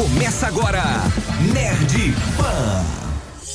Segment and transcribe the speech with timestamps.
[0.00, 0.82] Começa agora,
[1.52, 2.82] Nerd Pan.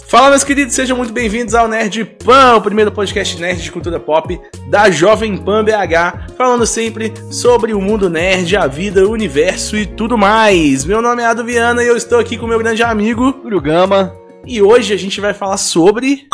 [0.08, 4.00] Fala, meus queridos, sejam muito bem-vindos ao Nerd Pan, o primeiro podcast nerd de cultura
[4.00, 4.40] pop
[4.70, 9.88] da Jovem Pan BH, falando sempre sobre o mundo nerd, a vida, o universo e
[9.88, 10.86] tudo mais.
[10.86, 14.14] Meu nome é Ado Viana e eu estou aqui com meu grande amigo Júlio Gama.
[14.46, 16.28] e hoje a gente vai falar sobre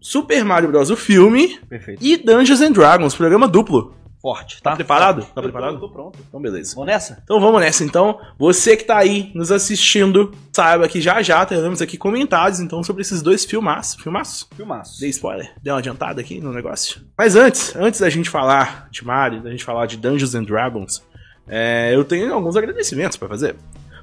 [0.00, 0.90] Super Mario Bros.
[0.90, 2.04] o filme Perfeito.
[2.04, 3.94] e Dungeons and Dragons, programa duplo.
[4.20, 4.76] Forte, Tá tá?
[4.76, 5.22] preparado?
[5.22, 5.74] Tá tô- preparado?
[5.74, 6.18] eu Tô pronto.
[6.28, 6.74] Então, beleza.
[6.74, 7.20] Vamos nessa?
[7.22, 7.84] Então vamos nessa.
[7.84, 12.82] Então, você que tá aí nos assistindo, saiba que já já teremos aqui comentários então
[12.82, 14.02] sobre esses dois filmaços.
[14.02, 14.48] Filmaços?
[14.56, 15.00] Filmaço.
[15.00, 15.52] Dei spoiler?
[15.62, 17.00] Dei uma adiantada aqui no negócio?
[17.16, 21.02] Mas antes, antes da gente falar de Mario, da gente falar de Dungeons and Dragons,
[21.46, 23.54] é, eu tenho alguns agradecimentos pra fazer.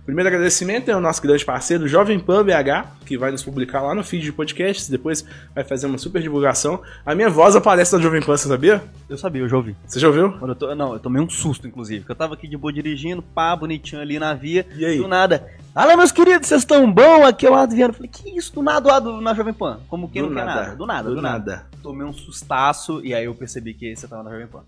[0.06, 3.96] Primeiro agradecimento é o nosso grande parceiro Jovem Pan BH, que vai nos publicar lá
[3.96, 5.24] no feed de podcasts, depois
[5.56, 6.82] vai fazer uma super divulgação.
[7.06, 8.84] A minha voz aparece na Jovem Pan, você sabia?
[9.08, 9.78] Eu sabia, eu já ouvi.
[9.88, 10.38] Você já ouviu?
[10.42, 12.02] Eu tô, não, eu tomei um susto, inclusive.
[12.02, 14.68] Porque eu tava aqui de boa dirigindo, pá, bonitinho ali na via.
[14.76, 14.98] E aí?
[14.98, 15.48] Do nada.
[15.74, 17.26] Alô, meus queridos, vocês estão bom?
[17.26, 17.56] Aqui é o.
[17.58, 18.54] Eu Falei, que isso?
[18.54, 19.80] Do nada o Ado na Jovem Pan.
[19.88, 20.62] Como quem Do não quer nada.
[20.64, 20.76] nada.
[20.76, 21.52] Do nada, do, Do nada.
[21.52, 21.66] nada.
[21.82, 24.64] Tomei um sustaço e aí eu percebi que você tava na Jovem Pan.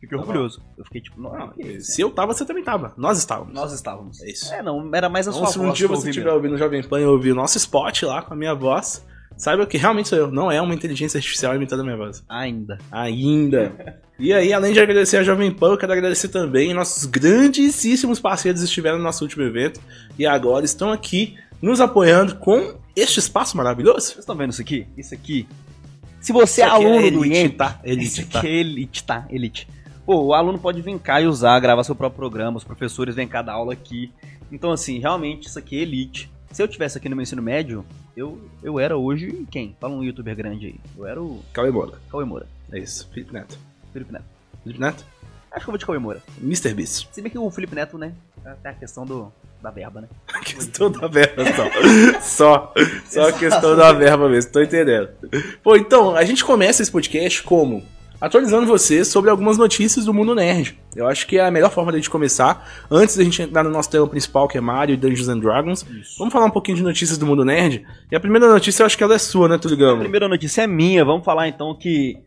[0.00, 0.62] Fiquei Tá orgulhoso.
[0.78, 1.92] Eu fiquei tipo, não, Não, isso?
[1.92, 2.94] se eu tava, você também tava.
[2.96, 3.52] Nós estávamos.
[3.52, 4.20] Nós estávamos.
[4.22, 4.52] É isso.
[4.52, 6.32] É, não, era mais a sua Então, se um voz dia que eu você estiver
[6.32, 9.04] ouvindo o Jovem Pan e ouvir o nosso spot lá com a minha voz,
[9.36, 10.30] saiba que realmente sou eu.
[10.30, 12.24] Não é uma inteligência artificial imitando a minha voz.
[12.28, 12.78] Ainda.
[12.90, 14.00] Ainda.
[14.18, 18.60] E aí, além de agradecer a Jovem Pan, eu quero agradecer também nossos grandíssimos parceiros
[18.62, 19.80] que estiveram no nosso último evento
[20.18, 24.06] e agora estão aqui nos apoiando com este espaço maravilhoso.
[24.06, 24.86] Vocês estão vendo isso aqui?
[24.96, 25.46] Isso aqui.
[26.20, 27.80] Se você é Isso é aluno do elite, IEM, tá?
[27.82, 28.46] Elite, Isso aqui tá?
[28.46, 29.26] é elite, tá?
[29.30, 29.68] Elite.
[30.10, 33.28] Pô, o aluno pode vir cá e usar, gravar seu próprio programa, os professores vêm
[33.28, 34.12] cá dar aula aqui.
[34.50, 36.28] Então, assim, realmente, isso aqui é elite.
[36.50, 37.86] Se eu tivesse aqui no meu ensino médio,
[38.16, 39.76] eu, eu era hoje quem?
[39.80, 40.80] Fala um youtuber grande aí.
[40.98, 41.92] Eu era o Cauê Moura.
[42.10, 42.48] Cauê Moura.
[42.72, 43.08] É isso.
[43.14, 43.56] Felipe Neto.
[43.92, 44.24] Felipe Neto.
[44.64, 45.06] Felipe Neto?
[45.52, 46.20] Acho que eu vou de Cauê Moura.
[46.42, 46.74] Mr.
[46.74, 47.06] Beast.
[47.12, 48.12] Se bem que o Felipe Neto, né?
[48.64, 50.08] Tem a questão do, da verba, né?
[50.34, 52.20] A questão da verba só.
[52.20, 52.74] só.
[53.08, 55.10] Só a questão da verba mesmo, tô entendendo.
[55.62, 57.84] Pô, então, a gente começa esse podcast como?
[58.20, 60.78] Atualizando você sobre algumas notícias do mundo nerd.
[60.94, 63.64] Eu acho que é a melhor forma de a gente começar, antes da gente entrar
[63.64, 65.86] no nosso tema principal, que é Mario e Dungeons and Dragons.
[66.18, 67.86] Vamos falar um pouquinho de notícias do mundo nerd.
[68.12, 70.00] E a primeira notícia eu acho que ela é sua, né, A Tuligamo?
[70.00, 71.02] primeira notícia é minha.
[71.04, 72.18] Vamos falar então que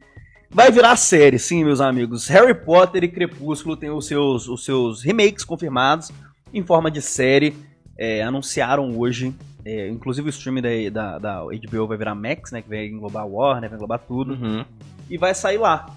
[0.50, 2.28] vai virar série, sim, meus amigos.
[2.28, 6.12] Harry Potter e Crepúsculo têm os seus, os seus remakes confirmados
[6.52, 7.54] em forma de série.
[7.96, 9.32] É, anunciaram hoje.
[9.64, 10.62] é, inclusive o streaming
[10.92, 12.64] da, da, da HBO vai virar Max, né?
[12.64, 14.34] Que vai englobar a Warner, vai englobar tudo.
[14.34, 14.66] Uhum.
[15.10, 15.88] E vai sair lá.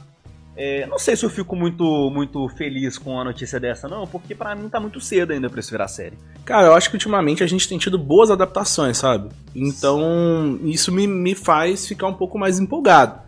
[0.58, 4.34] É, não sei se eu fico muito, muito feliz com a notícia dessa, não, porque
[4.34, 6.16] pra mim tá muito cedo ainda pra isso virar série.
[6.46, 9.28] Cara, eu acho que ultimamente a gente tem tido boas adaptações, sabe?
[9.54, 13.20] Então, isso me, me faz ficar um pouco mais empolgado.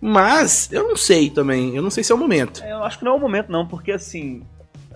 [0.00, 1.76] Mas, eu não sei também.
[1.76, 2.62] Eu não sei se é o momento.
[2.64, 4.42] É, Eu acho que não é o momento, não, porque assim.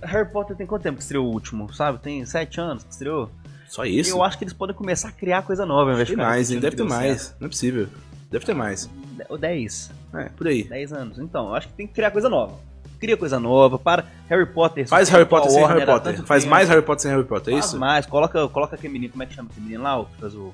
[0.03, 1.99] Harry Potter tem quanto tempo que estreou o último, sabe?
[1.99, 3.31] Tem sete anos que estreou.
[3.69, 4.11] Só isso?
[4.11, 6.63] Eu acho que eles podem começar a criar coisa nova, ao invés de mais, repetindo
[6.63, 7.35] Deve ter deu mais.
[7.41, 7.89] Não é possível.
[8.31, 8.89] Deve ter mais.
[9.29, 9.91] Ou 10.
[10.15, 10.65] É, por aí.
[10.65, 11.19] 10 anos.
[11.19, 12.55] Então, eu acho que tem que criar coisa nova.
[12.99, 14.89] Cria coisa nova, para Harry Potter.
[14.89, 16.25] Faz Harry a Potter sem Harry Potter.
[16.25, 16.51] Faz tempo.
[16.51, 17.79] mais Harry Potter sem Harry Potter, é Faz isso?
[17.79, 20.01] mais, coloca, coloca aquele menino, como é que chama aquele menino lá?
[20.01, 20.53] O que fez o.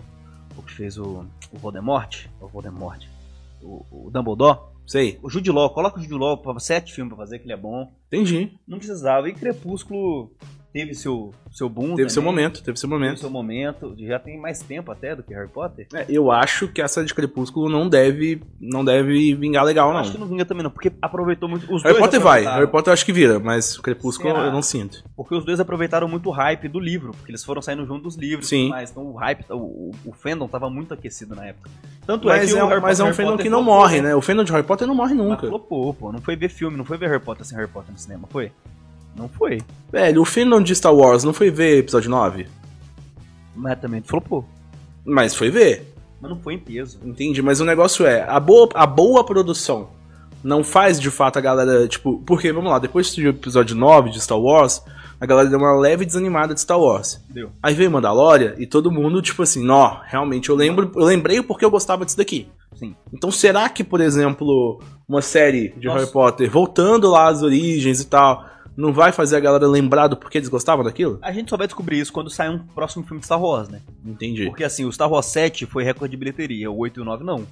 [0.57, 1.25] O que fez o.
[1.51, 2.27] O Voldemort?
[2.41, 3.03] O Voldemort.
[3.62, 4.59] O, o Dumbledore.
[4.87, 5.19] Sei.
[5.23, 7.56] O Jude Law, coloca o Jude Law pra sete filmes pra fazer, que ele é
[7.56, 7.91] bom.
[8.09, 8.53] Entendi.
[8.69, 9.27] Não precisava.
[9.29, 10.31] E Crepúsculo
[10.75, 11.95] teve seu, seu boom.
[11.95, 12.35] Teve seu também.
[12.35, 13.21] momento, teve seu Teve momento.
[13.21, 13.95] seu momento.
[13.97, 15.87] Já tem mais tempo até do que Harry Potter.
[15.95, 20.01] É, eu acho que essa de Crepúsculo não deve, não deve vingar legal, Eu não.
[20.01, 21.73] acho que não vinga também não, porque aproveitou muito.
[21.73, 22.43] Os Harry Potter vai.
[22.45, 24.47] Harry Potter eu acho que vira, mas Crepúsculo Será?
[24.47, 25.05] eu não sinto.
[25.17, 28.17] Porque os dois aproveitaram muito o hype do livro, porque eles foram saindo junto dos
[28.17, 28.69] livros Sim.
[28.71, 28.91] mais.
[28.91, 31.71] Então o hype, o, o, fandom tava muito aquecido na época.
[32.05, 33.62] Tanto é Mas que é, o um- Harry mas é um fandom Potter que não
[33.62, 34.15] morre, né?
[34.17, 35.47] O fandom de Harry Potter não morre Mas nunca.
[35.47, 36.11] flopou, pô.
[36.11, 38.51] Não foi ver filme, não foi ver Harry Potter sem Harry Potter no cinema, foi?
[39.17, 39.63] Não foi.
[39.91, 42.47] Velho, o fandom de Star Wars não foi ver episódio 9?
[43.55, 44.45] Mas também flopou.
[45.05, 45.95] Mas foi ver.
[46.21, 46.99] Mas não foi em peso.
[47.05, 49.89] Entendi, mas o negócio é, a boa, a boa produção
[50.43, 54.21] não faz de fato a galera, tipo, porque, vamos lá, depois do episódio 9 de
[54.21, 54.83] Star Wars,
[55.21, 57.23] a galera deu uma leve desanimada de Star Wars.
[57.31, 57.51] Deu.
[57.63, 61.65] Aí veio Mandalorian e todo mundo, tipo assim, nó, realmente, eu lembro, eu lembrei porque
[61.65, 62.47] eu gostava disso daqui.
[62.75, 62.94] Sim.
[63.12, 66.00] Então será que, por exemplo, uma série de Nossa.
[66.00, 68.44] Harry Potter, voltando lá às origens e tal,
[68.76, 71.19] não vai fazer a galera lembrar do porquê eles gostavam daquilo?
[71.23, 73.81] A gente só vai descobrir isso quando sair um próximo filme de Star Wars, né?
[74.05, 74.47] Entendi.
[74.47, 77.25] Porque assim, o Star Wars 7 foi recorde de bilheteria, o 8 e o 9
[77.25, 77.47] não.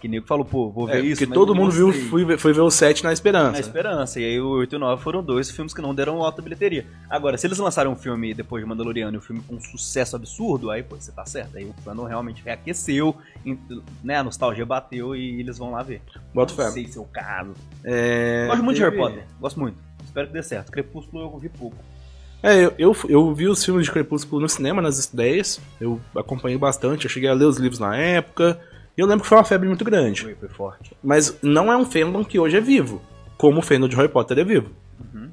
[0.00, 1.18] Que nego falou, pô, vou ver É, isso.
[1.22, 3.52] porque todo não mundo viu, foi, ver- foi ver o 7 na esperança.
[3.52, 4.20] Na esperança.
[4.20, 6.84] E aí o 8 e o 9 foram dois filmes que não deram alta bilheteria.
[7.08, 10.14] Agora, se eles lançarem um filme depois de Mandaloriano e um filme com um sucesso
[10.14, 11.56] absurdo, aí, pô, você tá certo.
[11.56, 13.16] Aí o fandom realmente reaqueceu,
[14.02, 16.02] né, a nostalgia bateu e eles vão lá ver.
[16.34, 16.70] Bota não fé.
[16.72, 17.54] sei se é o caso.
[17.82, 19.24] É, Gosto muito de Harry Potter.
[19.40, 19.78] Gosto muito.
[20.14, 20.70] Espero que dê certo.
[20.70, 21.76] Crepúsculo eu vi pouco.
[22.40, 25.60] É, eu, eu, eu vi os filmes de Crepúsculo no cinema, nas estreias.
[25.80, 28.60] Eu acompanhei bastante, eu cheguei a ler os livros na época.
[28.96, 30.22] E eu lembro que foi uma febre muito grande.
[30.22, 30.96] Foi, foi forte.
[31.02, 33.02] Mas não é um fandom que hoje é vivo,
[33.36, 34.70] como o fandom de Harry Potter é vivo.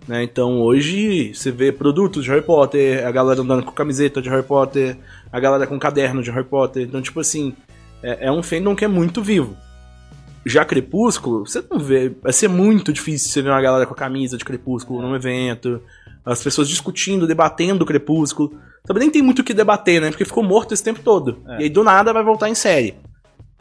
[0.08, 0.24] Né?
[0.24, 4.42] Então hoje você vê produtos de Harry Potter, a galera andando com camiseta de Harry
[4.42, 4.98] Potter,
[5.32, 6.82] a galera com caderno de Harry Potter.
[6.82, 7.54] Então, tipo assim,
[8.02, 9.56] é, é um fandom que é muito vivo.
[10.46, 12.10] Já Crepúsculo, você não vê.
[12.22, 15.82] Vai ser muito difícil você ver uma galera com a camisa de Crepúsculo num evento.
[16.26, 18.54] As pessoas discutindo, debatendo o Crepúsculo.
[18.86, 20.10] Também nem tem muito o que debater, né?
[20.10, 21.38] Porque ficou morto esse tempo todo.
[21.48, 21.62] É.
[21.62, 22.96] E aí do nada vai voltar em série.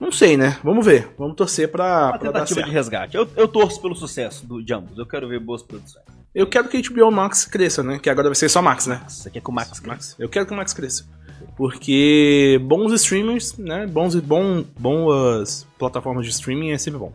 [0.01, 0.59] Não sei, né?
[0.65, 1.11] Vamos ver.
[1.19, 3.17] Vamos torcer pra, Uma pra tentativa de resgate.
[3.17, 4.97] Eu, eu torço pelo sucesso do, de ambos.
[4.97, 6.05] Eu quero ver boas produções.
[6.35, 7.99] Eu quero que a HBO Max cresça, né?
[7.99, 9.03] Que agora vai ser só Max, né?
[9.07, 9.81] Isso aqui é com o Max.
[9.81, 10.17] Max.
[10.19, 11.05] Eu quero que o Max cresça.
[11.61, 13.87] Porque bons streamers, né?
[13.87, 17.13] Bons, bom, boas plataformas de streaming é sempre bom.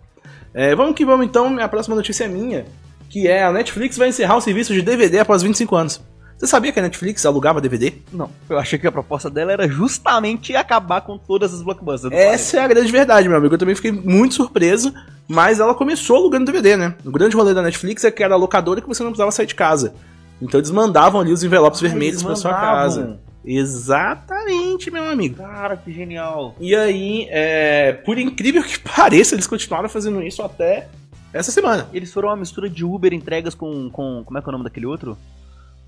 [0.54, 1.60] É, vamos que vamos então.
[1.60, 2.64] A próxima notícia é minha.
[3.10, 6.00] Que é a Netflix vai encerrar o serviço de DVD após 25 anos.
[6.38, 7.94] Você sabia que a Netflix alugava DVD?
[8.14, 12.14] Não, eu achei que a proposta dela era justamente acabar com todas as blockbusters.
[12.14, 13.56] Essa é a grande verdade, meu amigo.
[13.56, 14.94] Eu também fiquei muito surpreso.
[15.28, 16.94] Mas ela começou alugando DVD, né?
[17.04, 19.48] O grande rolê da Netflix é que era a locadora que você não precisava sair
[19.48, 19.96] de casa.
[20.40, 23.20] Então eles mandavam ali os envelopes Ah, vermelhos pra sua casa.
[23.46, 25.36] Exatamente, meu amigo.
[25.36, 26.56] Cara, que genial.
[26.60, 30.90] E aí, é, por incrível que pareça, eles continuaram fazendo isso até
[31.32, 31.88] essa semana.
[31.94, 34.24] Eles foram uma mistura de Uber entregas com, com.
[34.26, 35.18] Como é que é o nome daquele outro?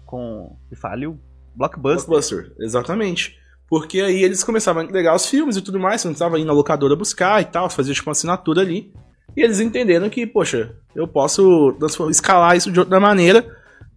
[0.06, 0.56] Com.
[0.70, 1.20] Que faliu?
[1.56, 2.08] Blockbuster.
[2.08, 3.38] Blockbuster, exatamente.
[3.68, 6.46] Porque aí eles começavam a entregar os filmes e tudo mais, você não precisava ir
[6.46, 8.94] na locadora buscar e tal, fazia tipo uma assinatura ali.
[9.36, 11.76] E eles entenderam que, poxa, eu posso
[12.10, 13.46] escalar isso de outra maneira.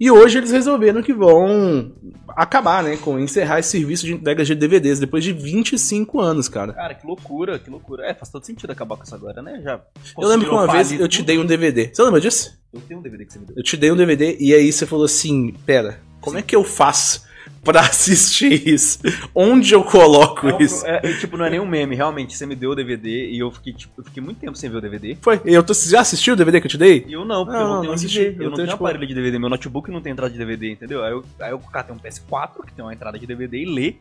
[0.01, 1.93] E hoje eles resolveram que vão
[2.29, 6.73] acabar, né, com encerrar esse serviço de entrega de DVDs depois de 25 anos, cara.
[6.73, 8.07] Cara, que loucura, que loucura.
[8.07, 9.61] É, faz todo sentido acabar com isso agora, né?
[9.63, 9.79] Já
[10.19, 11.91] Eu lembro que uma vez eu te dei um DVD.
[11.93, 12.59] Você lembra disso?
[12.73, 13.57] Eu tenho um DVD que você me deu.
[13.59, 16.65] Eu te dei um DVD e aí você falou assim: pera, como é que eu
[16.65, 17.29] faço
[17.63, 18.99] pra assistir isso?
[19.35, 20.85] Onde eu coloco isso?
[20.87, 22.37] é, é, tipo, não é nenhum meme, realmente.
[22.37, 24.77] Você me deu o DVD e eu fiquei, tipo, eu fiquei muito tempo sem ver
[24.79, 25.17] o DVD.
[25.21, 25.41] Foi.
[25.45, 27.07] Eu tô, você já assistiu o DVD que eu te dei?
[27.09, 28.19] Eu não, porque Não, eu não não, tenho não onde assisti.
[28.19, 29.39] Eu Eu, não tenho, tenho tipo- aparelho de DVD.
[29.39, 31.05] Meu notebook não tem entrada de DVD, entendeu?
[31.05, 33.95] Aí eu, aí eu catei um PS4, que tem uma entrada de DVD, e lê.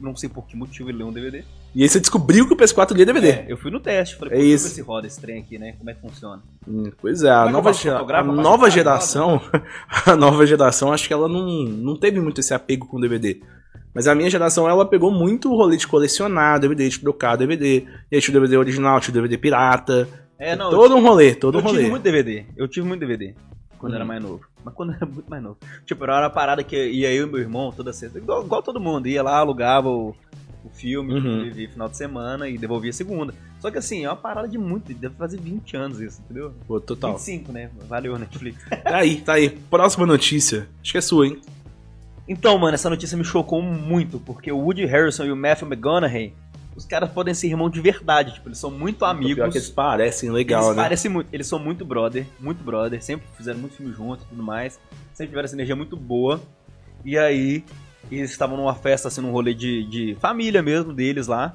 [0.00, 1.44] Não sei por que motivo ele lê um DVD.
[1.74, 3.28] E aí você descobriu que o PS4 lia DVD.
[3.28, 4.68] É, eu fui no teste, falei, É isso.
[4.68, 5.72] se roda esse trem aqui, né?
[5.78, 6.42] Como é que funciona?
[6.68, 9.40] Hum, Pois é, a Como é nova, Fotografo, a nova geração,
[10.06, 13.40] a nova geração, acho que ela não, não teve muito esse apego com DVD.
[13.94, 17.86] Mas a minha geração, ela pegou muito o rolê de colecionar DVD, de trocar DVD.
[18.10, 20.08] E aí tinha o DVD original, tinha o DVD pirata.
[20.38, 21.90] É, não, todo um rolê, todo um eu tive rolê.
[21.90, 22.44] muito DVD.
[22.56, 23.34] Eu tive muito DVD.
[23.78, 24.40] Quando eu era mais novo.
[24.64, 25.58] Mas quando era muito mais novo.
[25.84, 28.18] Tipo, era uma parada que ia eu e meu irmão toda sexta.
[28.18, 29.08] Igual, igual todo mundo.
[29.08, 30.14] Ia lá, alugava o,
[30.64, 31.44] o filme, Uhum.
[31.44, 33.34] vivia final de semana e devolvia segunda.
[33.60, 34.92] Só que assim, é uma parada de muito.
[34.94, 36.52] Deve fazer 20 anos isso, entendeu?
[36.66, 37.12] Pô, total.
[37.12, 37.70] 25, né?
[37.88, 38.58] Valeu, Netflix.
[38.82, 39.50] Tá aí, tá aí.
[39.50, 40.68] Próxima notícia.
[40.82, 41.40] Acho que é sua, hein?
[42.28, 46.32] Então, mano, essa notícia me chocou muito, porque o Woody Harrison e o Matthew McConaughey,
[46.76, 49.50] os caras podem ser irmãos de verdade, tipo, eles são muito Pior amigos.
[49.52, 50.82] que eles parecem legal, eles né?
[50.84, 54.42] parecem muito, eles são muito brother, muito brother, sempre fizeram muito filme junto e tudo
[54.42, 54.78] mais,
[55.12, 56.40] sempre tiveram essa energia muito boa.
[57.04, 57.64] E aí,
[58.10, 61.54] eles estavam numa festa, assim, num rolê de, de família mesmo deles lá,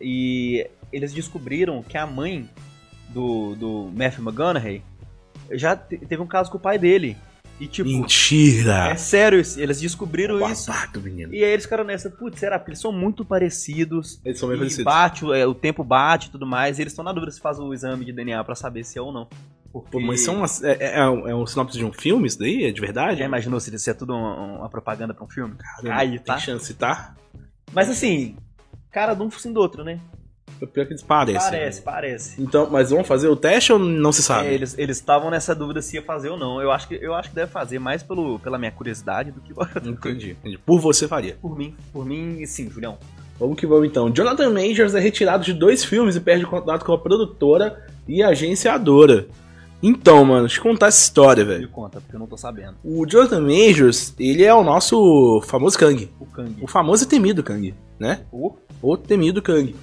[0.00, 2.48] e eles descobriram que a mãe
[3.10, 4.82] do, do Matthew McConaughey
[5.52, 7.16] já te- teve um caso com o pai dele.
[7.58, 8.88] E tipo, Mentira!
[8.88, 10.70] é sério, eles descobriram isso.
[10.70, 11.34] Babaca, menino.
[11.34, 12.58] E aí eles ficaram nessa, putz, será?
[12.58, 14.18] Porque eles são muito parecidos.
[14.24, 14.84] Eles são bem e parecidos.
[14.84, 16.78] bate, é, o tempo bate e tudo mais.
[16.78, 19.02] E eles estão na dúvida se faz o exame de DNA pra saber se é
[19.02, 19.28] ou não.
[19.72, 19.90] Porque...
[19.90, 22.38] Pô, mas são umas, é, é, é um, é um sinopse de um filme isso
[22.38, 22.64] daí?
[22.64, 23.20] É de verdade?
[23.20, 25.54] Já imaginou se isso é tudo uma, uma propaganda pra um filme?
[25.56, 26.38] Caramba, Aí, tem tá?
[26.38, 27.14] chance, tá?
[27.72, 28.36] Mas assim,
[28.90, 30.00] cara de um focinho do outro, né?
[30.60, 31.40] É pior que eles parecem.
[31.40, 32.42] Parece, parece.
[32.42, 34.48] Então, mas vão fazer o teste ou não se sabe?
[34.48, 36.60] É, eles estavam nessa dúvida se ia fazer ou não.
[36.60, 39.52] Eu acho que, eu acho que deve fazer mais pelo, pela minha curiosidade do que
[39.88, 40.58] Entendi, entendi.
[40.58, 41.36] Por você faria.
[41.40, 41.74] por mim.
[41.92, 42.98] Por mim, sim, Julião.
[43.38, 44.10] Vamos que vamos então.
[44.10, 49.28] Jonathan Majors é retirado de dois filmes e perde contato com a produtora e agenciadora.
[49.82, 51.68] Então, mano, deixa eu contar essa história, Me velho.
[51.70, 52.74] conta, porque eu não tô sabendo.
[52.84, 56.10] O Jonathan Majors, ele é o nosso famoso Kang.
[56.20, 56.54] O Kang.
[56.60, 58.20] O famoso e temido Kang, né?
[58.30, 59.74] O O temido Kang.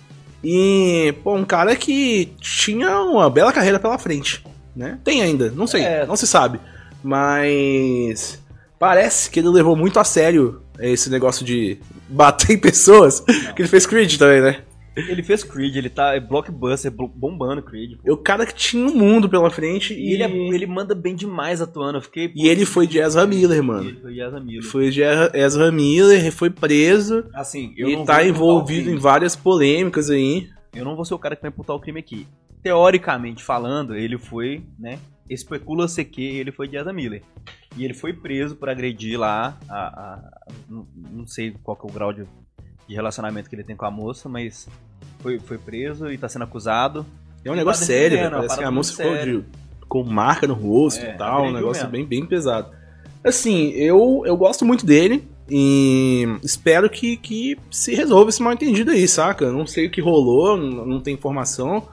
[0.44, 4.44] E, pô, um cara que tinha uma bela carreira pela frente,
[4.76, 5.00] né?
[5.04, 6.06] Tem ainda, não sei, É.
[6.06, 6.60] não se sabe.
[7.04, 8.40] Mas
[8.80, 13.20] parece que ele levou muito a sério esse negócio de bater em pessoas.
[13.56, 14.60] Que ele fez Creed também, né?
[14.98, 17.98] Ele fez Creed, ele tá é blockbuster, blo- bombando Creed.
[18.06, 20.96] É o cara que tinha um mundo pela frente E e, ele, é- ele manda
[20.96, 21.98] bem demais atuando.
[21.98, 22.32] Eu fiquei.
[22.36, 23.90] e ele foi de Ezra Miller, mano.
[23.90, 24.64] Ele foi Ezra Miller.
[24.64, 30.10] Foi de Ezra Miller, foi preso Assim, eu e não tá envolvido em várias polêmicas
[30.10, 30.50] aí.
[30.74, 32.28] Eu não vou ser o cara que vai imputar o crime aqui.
[32.64, 35.00] Teoricamente falando, ele foi, né,
[35.30, 37.22] especula-se que ele foi de Ezra Miller.
[37.78, 40.32] E ele foi preso por agredir lá a, a-
[40.70, 42.24] não, não sei qual que é o grau de,
[42.88, 44.68] de relacionamento que ele tem com a moça, mas
[45.20, 47.06] foi, foi preso e tá sendo acusado.
[47.44, 48.32] É um Ele negócio tá sério, velho.
[48.32, 49.44] Parece que a moça ficou de,
[49.88, 51.92] com marca no rosto É, e tal, um negócio mesmo.
[51.92, 52.70] bem, bem pesado.
[53.24, 58.92] Assim, eu, eu gosto muito dele e espero que, que se resolva esse mal entendido
[58.92, 59.52] aí, saca?
[59.52, 61.88] Não sei o que rolou, não, não tem informação,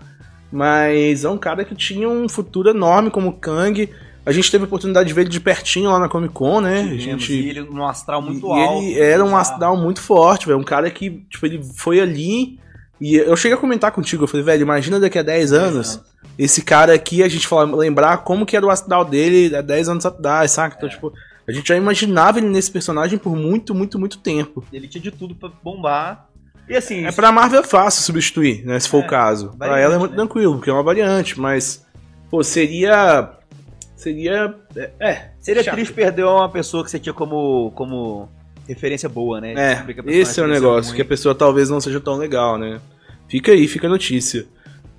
[0.50, 3.88] mas é um cara que tinha um futuro enorme como Kang.
[4.26, 6.80] A gente teve a oportunidade de ver ele de pertinho lá na Comic Con, né?
[6.80, 8.82] A gente e ele num astral muito e alto.
[8.84, 9.40] ele era um bizarro.
[9.42, 10.58] astral muito forte, velho.
[10.58, 12.58] Um cara que, tipo, ele foi ali.
[13.00, 16.00] E eu cheguei a comentar contigo, eu falei, velho, imagina daqui a 10 anos,
[16.38, 19.88] esse cara aqui, a gente fala, lembrar como que era o astral dele há 10
[19.90, 20.74] anos atrás, saca?
[20.74, 20.78] É.
[20.78, 21.12] Então, tipo,
[21.46, 24.64] a gente já imaginava ele nesse personagem por muito, muito, muito tempo.
[24.72, 26.28] Ele tinha de tudo pra bombar.
[26.66, 28.80] E assim, É pra Marvel é fácil substituir, né?
[28.80, 29.48] Se for É, o caso.
[29.58, 30.16] Pra variante, ela é muito né?
[30.16, 31.84] tranquilo, porque é uma variante, mas.
[32.30, 33.28] Pô, seria.
[34.04, 34.54] Seria.
[34.76, 34.90] É.
[35.00, 35.76] é, seria chato.
[35.76, 38.28] triste perder uma pessoa que você tinha como, como
[38.68, 39.54] referência boa, né?
[39.54, 40.96] É, esse é o ser negócio, ruim.
[40.96, 42.82] que a pessoa talvez não seja tão legal, né?
[43.26, 44.44] Fica aí, fica a notícia.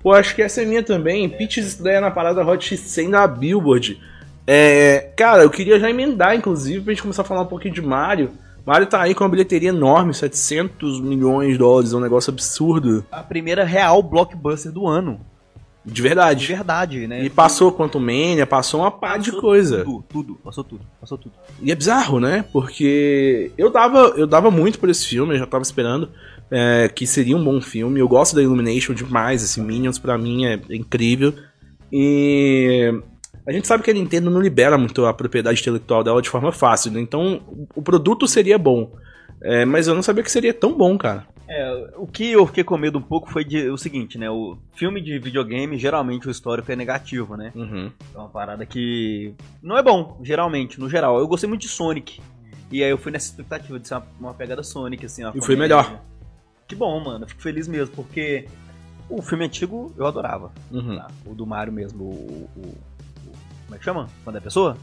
[0.02, 1.28] Pô, acho que essa é minha também.
[1.28, 3.96] Pitches estreia na parada Hot 100 da Billboard.
[4.44, 7.82] É, cara, eu queria já emendar, inclusive, pra gente começar a falar um pouquinho de
[7.82, 8.32] Mario.
[8.66, 13.06] Mario tá aí com uma bilheteria enorme, 700 milhões de dólares, é um negócio absurdo.
[13.12, 15.20] A primeira real blockbuster do ano.
[15.86, 16.46] De De verdade.
[16.46, 17.24] verdade, né?
[17.24, 19.84] E passou Quantum Mania, passou uma pá de Passou coisa.
[19.84, 21.34] Tudo, tudo, passou tudo, passou tudo.
[21.62, 22.44] E é bizarro, né?
[22.52, 26.10] Porque eu dava, eu dava muito por esse filme, eu já tava esperando
[26.50, 28.00] é, que seria um bom filme.
[28.00, 31.32] Eu gosto da Illumination demais, esse Minions pra mim é incrível.
[31.92, 32.92] E
[33.46, 36.50] a gente sabe que a Nintendo não libera muito a propriedade intelectual dela de forma
[36.50, 37.00] fácil, né?
[37.00, 37.40] Então
[37.76, 38.90] o produto seria bom.
[39.40, 41.26] É, mas eu não sabia que seria tão bom, cara.
[41.48, 44.28] É, o que eu fiquei com medo um pouco foi de, o seguinte, né?
[44.28, 47.52] O filme de videogame, geralmente o histórico é negativo, né?
[47.54, 47.90] Uhum.
[48.14, 51.18] É uma parada que não é bom, geralmente, no geral.
[51.18, 52.20] Eu gostei muito de Sonic.
[52.70, 55.40] E aí eu fui nessa expectativa de ser uma, uma pegada Sonic, assim, uma E
[55.40, 56.00] foi melhor.
[56.66, 57.24] Que bom, mano.
[57.24, 58.48] Eu fico feliz mesmo, porque
[59.08, 60.50] o filme antigo eu adorava.
[60.72, 60.96] Uhum.
[60.96, 61.06] tá?
[61.24, 62.76] O do Mario mesmo, o, o- o-
[63.66, 64.08] Como é que chama?
[64.24, 64.76] Quando é pessoa?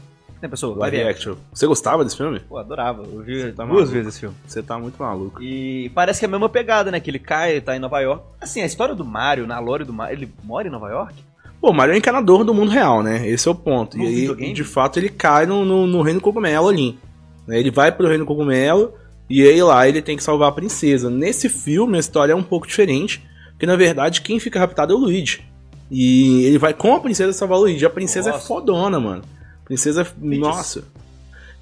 [0.44, 0.76] Tem pessoa?
[0.76, 1.36] Live Live action.
[1.54, 2.38] Você gostava desse filme?
[2.38, 3.02] Pô, adorava.
[3.02, 3.86] Eu vi tá duas maluco.
[3.86, 4.36] vezes esse filme.
[4.46, 5.42] Você tá muito maluco.
[5.42, 7.00] E parece que é a mesma pegada, né?
[7.00, 8.22] Que ele cai, tá em Nova York.
[8.38, 11.14] Assim, a história do Mario, na lore do Mario, ele mora em Nova York?
[11.58, 13.26] Pô, o Mario é o encanador do mundo real, né?
[13.26, 13.96] Esse é o ponto.
[13.96, 14.52] No e aí, videogame?
[14.52, 16.98] de fato, ele cai no, no, no Reino Cogumelo ali.
[17.46, 17.58] Né?
[17.58, 18.92] Ele vai pro Reino Cogumelo
[19.30, 21.08] e aí lá ele tem que salvar a princesa.
[21.08, 24.94] Nesse filme, a história é um pouco diferente, porque na verdade quem fica raptado é
[24.94, 25.42] o Luigi.
[25.90, 27.86] E ele vai com a princesa salvar o Luigi.
[27.86, 28.46] A princesa é Nossa.
[28.46, 29.22] fodona, mano.
[29.64, 30.06] Princesa é.
[30.36, 30.84] Nossa.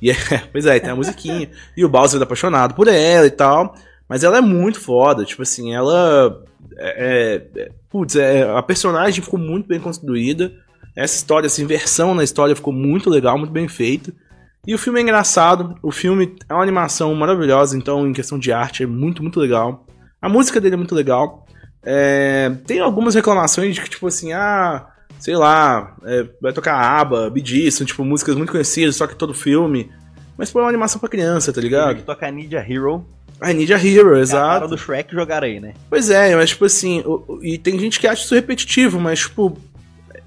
[0.00, 0.14] E é,
[0.50, 1.50] pois é, tem a musiquinha.
[1.76, 3.74] e o Bowser é apaixonado por ela e tal.
[4.08, 5.24] Mas ela é muito foda.
[5.24, 6.44] Tipo assim, ela.
[6.76, 10.52] É, é- putz, é, a personagem ficou muito bem construída.
[10.94, 14.12] Essa história, essa inversão na história ficou muito legal, muito bem feita.
[14.66, 15.74] E o filme é engraçado.
[15.82, 19.86] O filme é uma animação maravilhosa, então, em questão de arte, é muito, muito legal.
[20.20, 21.46] A música dele é muito legal.
[21.82, 24.86] É, tem algumas reclamações de que, tipo assim, ah,
[25.22, 29.32] sei lá, é, vai tocar ABBA, Bee são, tipo, músicas muito conhecidas, só que todo
[29.32, 29.88] filme.
[30.36, 31.94] Mas, pô, é uma animação pra criança, tá ligado?
[31.96, 33.06] que toca Ninja Hero.
[33.44, 34.68] I Need a Hero, É a cara exato.
[34.68, 35.74] do Shrek jogaram aí, né?
[35.90, 37.02] Pois é, mas tipo assim,
[37.42, 39.56] e tem gente que acha isso repetitivo, mas tipo,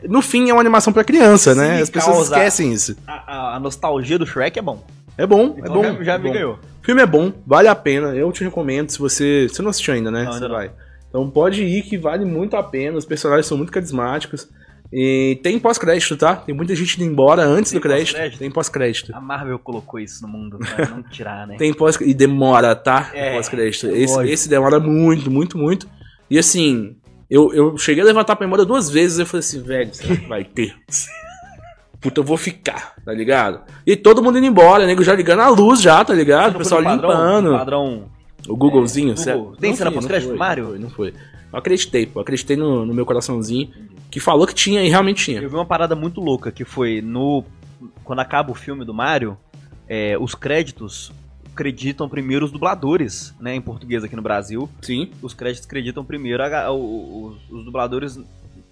[0.03, 1.77] no fim é uma animação pra criança, né?
[1.77, 2.95] Se As pessoas esquecem isso.
[3.07, 3.13] A,
[3.53, 4.83] a- a nostalgia do Shrek é bom.
[5.17, 5.83] É bom, é Então bom.
[5.83, 6.33] já, já é me bom.
[6.33, 6.53] ganhou.
[6.55, 8.13] O filme é bom, vale a pena.
[8.15, 9.47] Eu te recomendo se você.
[9.49, 10.23] Você não assistiu ainda, né?
[10.23, 10.55] Não, você ainda não.
[10.55, 10.71] vai.
[11.09, 12.97] Então pode ir que vale muito a pena.
[12.97, 14.49] Os personagens são muito carismáticos.
[14.97, 16.37] E tem pós-crédito, tá?
[16.37, 18.39] Tem muita gente indo embora antes Tem do crédito.
[18.39, 19.13] Tem pós-crédito.
[19.13, 21.57] A Marvel colocou isso no mundo pra não tirar, né?
[21.57, 23.11] Tem pós e demora, tá?
[23.13, 23.87] É, pós-crédito.
[23.87, 25.85] é Esse, esse demora muito, muito, muito.
[26.31, 26.95] E assim,
[27.29, 30.15] eu, eu cheguei a levantar pra memória duas vezes e eu falei assim, velho, será
[30.15, 30.73] que vai ter?
[31.99, 33.63] Puta, eu vou ficar, tá ligado?
[33.85, 36.51] E todo mundo indo embora, nego já ligando a luz já, tá ligado?
[36.51, 37.51] O Não pessoal padrão, limpando.
[37.51, 38.14] Padrão.
[38.47, 39.39] O Googlezinho, É, certo?
[39.39, 39.55] Google.
[39.57, 40.79] Tem Não cena pós-crédito do Mario?
[40.79, 41.13] Não foi.
[41.51, 42.19] Eu acreditei, pô.
[42.19, 43.71] Eu acreditei no, no meu coraçãozinho.
[44.11, 45.41] Que falou que tinha e realmente tinha.
[45.41, 47.43] Eu vi uma parada muito louca que foi no.
[48.03, 49.37] Quando acaba o filme do Mario,
[49.87, 51.11] é, os créditos
[51.53, 53.55] acreditam primeiro os dubladores, né?
[53.55, 54.69] Em português aqui no Brasil.
[54.81, 55.09] Sim.
[55.21, 58.19] Os créditos acreditam primeiro a- o- os, os dubladores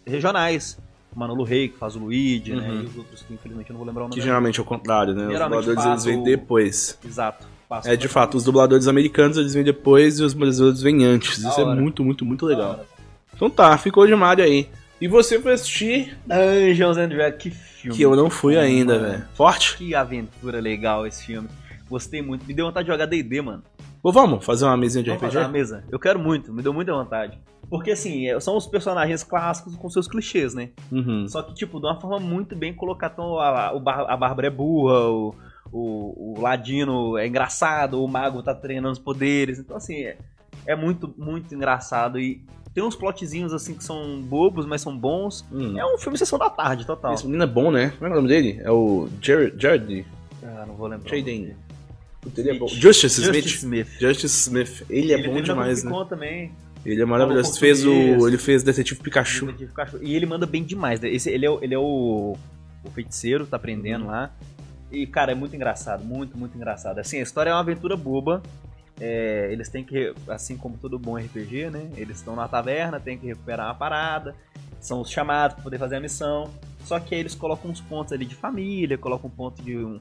[0.06, 0.77] regionais.
[1.15, 2.68] Manolo Rey, que faz o Luigi, né?
[2.68, 2.82] Uhum.
[2.82, 4.15] E os outros que infelizmente eu não vou lembrar o nome.
[4.15, 5.27] Que geralmente é o contrário, né?
[5.27, 6.98] Os dubladores eles vêm depois.
[7.06, 7.46] Exato.
[7.70, 11.41] Passa É, de fato, os dubladores americanos eles vêm depois e os brasileiros vêm antes.
[11.41, 11.79] Da Isso é hora.
[11.79, 12.79] muito, muito, muito legal.
[13.36, 14.70] Então tá, ficou de Mario aí.
[15.01, 17.98] E você foi assistir Dungeons and Dragons, que filme.
[17.98, 19.08] que eu não fui ainda, Mano.
[19.12, 19.25] velho.
[19.34, 19.75] Forte?
[19.77, 21.50] Que aventura legal esse filme.
[21.89, 22.46] Gostei muito.
[22.46, 23.63] Me deu vontade de jogar D&D, mano.
[24.01, 25.46] Ou vamos fazer uma mesinha de Vamos fazer RPG?
[25.46, 25.84] uma mesa?
[25.91, 27.38] Eu quero muito, me deu muita vontade.
[27.70, 30.70] Porque assim, é- são os personagens clássicos com seus clichês, né?
[30.91, 31.25] Uhum.
[31.27, 33.13] Só que, tipo, de uma forma muito bem colocada.
[33.13, 35.36] Então, a, a Bárbara é burra, o,
[35.72, 39.60] o, o Ladino é engraçado, o Mago tá treinando os poderes.
[39.60, 40.17] Então, assim, é,
[40.67, 42.20] é muito, muito engraçado.
[42.20, 42.43] E
[42.74, 45.46] tem uns plotzinhos, assim, que são bobos, mas são bons.
[45.51, 45.77] Hum.
[45.77, 47.13] É um filme Sessão da Tarde, total.
[47.13, 47.93] Esse menino é bom, né?
[48.00, 48.60] Como é o nome dele?
[48.63, 49.55] É o Jared.
[49.62, 50.05] Jared.
[50.43, 51.10] Ah, não vou lembrar.
[51.15, 51.55] Jaden.
[52.38, 52.67] Ele é bom.
[52.67, 53.46] Justice Justice Smith.
[53.46, 53.88] Smith.
[54.00, 54.86] Justice Smith.
[54.89, 56.10] Ele é bom fez demais, Naruto né?
[56.10, 56.51] Também.
[56.86, 57.60] Ele é maravilhoso.
[57.60, 58.27] Fez o.
[58.27, 59.46] Ele fez Detetive Pikachu.
[59.48, 60.00] Detetive Pikachu.
[60.01, 61.00] E ele manda bem demais.
[61.01, 61.10] né?
[61.10, 62.36] Esse, ele é, o- ele é o,
[62.84, 63.60] o feiticeiro, tá Uhum.
[63.60, 64.32] aprendendo lá.
[64.93, 66.05] E, cara, é muito engraçado.
[66.05, 67.00] Muito, muito engraçado.
[67.00, 68.43] Assim, a história é uma aventura boba.
[69.01, 71.89] É, eles têm que, assim como todo bom RPG, né?
[71.97, 74.35] Eles estão na taverna, tem que recuperar uma parada.
[74.79, 76.53] São os chamados pra poder fazer a missão.
[76.85, 80.00] Só que aí eles colocam uns pontos ali de família, colocam um ponto de um.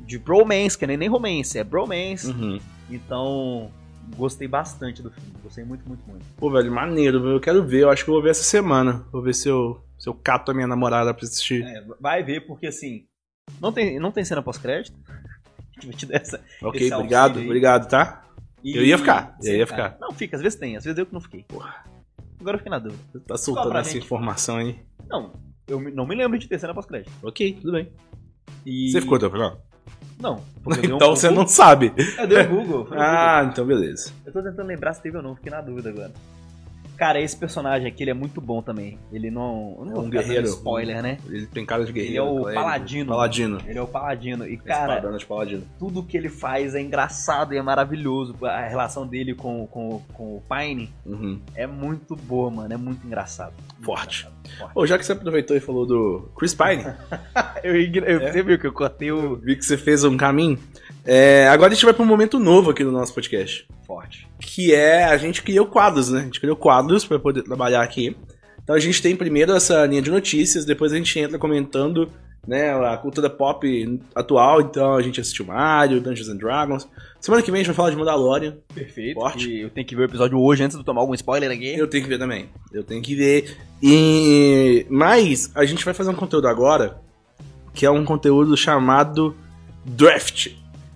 [0.00, 2.28] De bromance, que nem, nem romance, é bromance.
[2.28, 2.58] Uhum.
[2.88, 3.70] Então,
[4.16, 5.34] gostei bastante do filme.
[5.42, 6.24] Gostei muito, muito, muito.
[6.36, 7.28] Pô, velho, maneiro.
[7.28, 7.82] Eu quero ver.
[7.82, 9.04] Eu acho que eu vou ver essa semana.
[9.12, 11.62] Vou ver se eu, se eu cato a minha namorada pra assistir.
[11.62, 13.04] É, vai ver, porque assim.
[13.60, 14.96] Não tem, não tem cena pós-crédito.
[16.10, 17.44] Essa- ok, obrigado, aí.
[17.46, 18.22] obrigado, tá?
[18.62, 19.96] E- Eu ia ficar, eu ia ficar.
[20.00, 21.46] Não, fica, às vezes tem, às vezes eu que não fiquei.
[22.38, 23.02] Agora eu fiquei na dúvida.
[23.26, 24.04] Tá soltando essa gente.
[24.04, 24.78] informação aí.
[25.08, 25.32] Não,
[25.66, 27.10] eu não me lembro de ter cena pós-crédito.
[27.22, 27.90] Ok, tudo bem.
[28.66, 28.90] E...
[28.92, 29.62] Você ficou até o final?
[30.18, 30.44] Não.
[30.80, 31.42] dei um Então você Google.
[31.44, 31.92] não sabe.
[32.18, 32.88] Eu dei um Google.
[32.92, 34.12] Ah, então beleza.
[34.26, 36.12] Eu tô tentando lembrar se teve ou não, fiquei na dúvida agora.
[37.00, 38.98] Cara, esse personagem aqui, ele é muito bom também.
[39.10, 39.74] Ele não...
[39.78, 40.46] eu não É vou um ficar guerreiro.
[40.48, 41.16] spoiler, né?
[41.26, 42.12] Ele tem cara de guerreiro.
[42.12, 43.08] Ele é o paladino.
[43.08, 43.58] Paladino.
[43.66, 44.46] Ele é o paladino.
[44.46, 45.62] E, cara, paladino.
[45.78, 48.36] tudo que ele faz é engraçado e é maravilhoso.
[48.42, 51.40] A relação dele com, com, com o Pine Uhum.
[51.54, 52.74] é muito boa, mano.
[52.74, 53.54] É muito engraçado.
[53.72, 54.26] Muito Forte.
[54.26, 54.74] engraçado, forte.
[54.74, 56.84] Pô, já que você aproveitou e falou do Chris Pine,
[57.64, 58.30] Eu, eu- É?
[58.30, 60.58] Você viu que eu cortei o vi que você fez um caminho.
[61.06, 63.66] É, agora a gente vai pra um momento novo aqui no nosso podcast.
[63.90, 64.28] Forte.
[64.38, 66.20] Que é, a gente criou quadros, né?
[66.20, 68.16] A gente criou quadros pra poder trabalhar aqui.
[68.62, 72.08] Então a gente tem primeiro essa linha de notícias, depois a gente entra comentando
[72.46, 74.60] né, a cultura pop atual.
[74.60, 76.88] Então a gente assistiu Mario, Dungeons and Dragons.
[77.20, 78.58] Semana que vem a gente vai falar de Mandalorian.
[78.72, 79.18] Perfeito.
[79.18, 79.50] Forte.
[79.50, 81.76] E eu tenho que ver o episódio hoje antes de tomar algum spoiler aqui.
[81.76, 82.48] Eu tenho que ver também.
[82.72, 83.56] Eu tenho que ver.
[83.82, 87.00] E mas a gente vai fazer um conteúdo agora
[87.74, 89.34] que é um conteúdo chamado
[89.84, 90.52] Draft.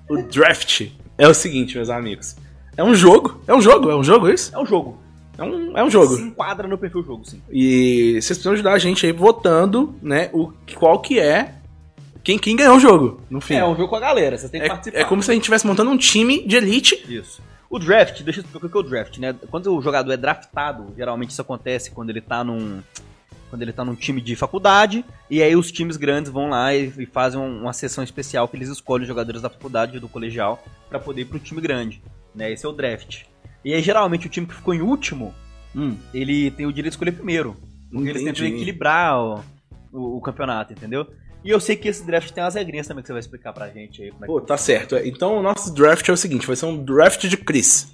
[0.09, 2.37] O Draft é o seguinte, meus amigos.
[2.77, 3.41] É um jogo.
[3.47, 4.55] É um jogo, é um jogo isso?
[4.55, 4.99] É um jogo.
[5.37, 6.15] É um, é um jogo.
[6.17, 7.41] Se enquadra no perfil jogo, sim.
[7.51, 10.31] E vocês precisam ajudar a gente aí votando, né?
[10.33, 11.55] O, qual que é.
[12.23, 13.55] Quem, quem ganhou o jogo, no fim.
[13.55, 14.99] É um jogo com a galera, você tem que É, participar.
[14.99, 17.05] é como se a gente estivesse montando um time de elite.
[17.09, 17.43] Isso.
[17.69, 19.35] O draft, deixa eu explicar o que é o draft, né?
[19.51, 22.81] Quando o jogador é draftado, geralmente isso acontece quando ele tá num.
[23.51, 26.93] Quando ele tá num time de faculdade, e aí os times grandes vão lá e,
[26.99, 30.65] e fazem um- uma sessão especial que eles escolhem os jogadores da faculdade do colegial
[30.89, 32.03] pra poder ir pro time grande.
[32.35, 32.53] Né?
[32.53, 33.23] Esse é o draft.
[33.65, 35.35] E aí, geralmente, o time que ficou em último,
[35.77, 37.57] Hum, ele tem o direito de escolher primeiro.
[37.91, 38.57] Porque eles tentam entendi.
[38.63, 39.41] equilibrar o,
[39.93, 41.07] o- o campeonato, entendeu?
[41.45, 43.69] E eu sei que esse draft tem umas regrinhas também que você vai explicar pra
[43.69, 44.11] gente aí.
[44.11, 44.97] Como é que Pô, tá certo.
[44.97, 47.93] Então o nosso draft é o seguinte: vai ser um draft de Chris.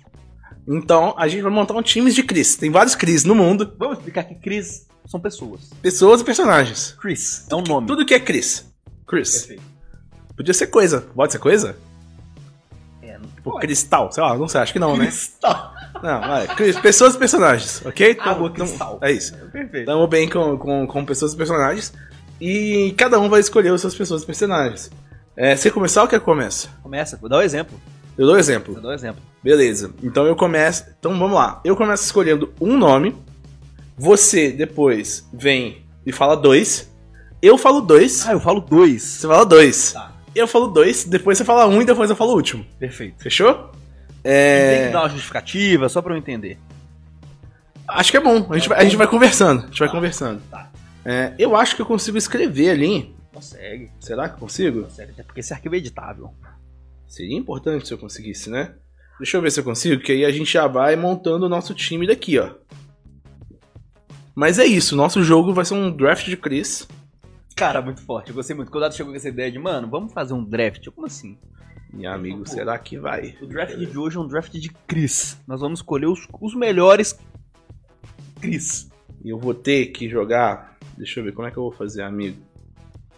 [0.69, 2.55] Então a gente vai montar um time de Chris.
[2.57, 3.75] Tem vários Chris no mundo.
[3.79, 5.71] Vamos explicar que Chris são pessoas.
[5.83, 6.95] Pessoas e personagens.
[7.01, 7.87] Chris é um nome.
[7.87, 8.71] Tudo que é Chris.
[9.07, 9.39] Chris.
[9.39, 9.63] Perfeito.
[10.37, 11.01] Podia ser coisa.
[11.15, 11.77] Pode ser coisa?
[13.41, 13.67] Tipo, pode.
[13.67, 14.13] cristal.
[14.13, 15.07] Sei lá, não sei, acho que não, né?
[15.07, 15.75] Cristal.
[16.03, 16.47] Não, vai.
[16.83, 18.17] Pessoas e personagens, ok?
[18.21, 18.99] Água então, cristal.
[19.03, 19.35] é isso.
[19.51, 19.87] Perfeito.
[19.87, 21.93] Tamo bem com, com, com pessoas e personagens.
[22.41, 24.91] E cada um vai escolher os seus pessoas e personagens.
[25.37, 26.69] É, você começar ou quer que eu comece?
[26.83, 27.81] Começa, vou dar um exemplo.
[28.17, 28.75] Eu dou um exemplo.
[28.75, 29.23] Vou dar um exemplo.
[29.43, 29.93] Beleza.
[30.03, 30.85] Então eu começo.
[30.99, 31.61] Então vamos lá.
[31.65, 33.17] Eu começo escolhendo um nome.
[33.97, 36.91] Você depois vem e fala dois.
[37.41, 38.27] Eu falo dois.
[38.27, 39.03] Ah, eu falo dois.
[39.03, 39.93] Você fala dois.
[39.93, 40.10] Tá.
[40.35, 41.05] Eu falo dois.
[41.05, 42.65] Depois você fala um e depois eu falo o último.
[42.79, 43.23] Perfeito.
[43.23, 43.71] Fechou?
[44.23, 44.87] Tem É.
[44.87, 46.59] que dar uma justificativa, só pra eu entender.
[47.89, 48.47] Acho que é bom.
[48.51, 49.63] A gente, vai, a gente vai conversando.
[49.65, 49.95] A gente vai Tá.
[49.95, 50.43] conversando.
[50.51, 50.71] Tá.
[51.05, 53.15] É, eu acho que eu consigo escrever ali.
[53.33, 53.91] Consegue.
[53.99, 54.83] Será que eu consigo?
[54.85, 56.33] Consegue, até porque esse arquivo é editável.
[57.09, 58.75] Seria importante se eu conseguisse, né?
[59.19, 61.75] Deixa eu ver se eu consigo, que aí a gente já vai montando o nosso
[61.75, 62.51] time daqui, ó.
[64.35, 66.87] Mas é isso, nosso jogo vai ser um draft de Chris.
[67.57, 68.31] Cara, muito forte.
[68.31, 68.71] Eu gostei muito.
[68.71, 70.87] Quando o Dado chegou com essa ideia de, mano, vamos fazer um draft.
[70.87, 71.39] Eu, Como assim?
[71.93, 73.37] Meu amigo, será que vai?
[73.43, 75.41] O draft de hoje é um draft de Chris.
[75.47, 77.19] Nós vamos escolher os, os melhores
[78.41, 78.89] Chris.
[79.25, 80.77] E eu vou ter que jogar.
[80.97, 82.41] Deixa eu ver como é que eu vou fazer, amigo.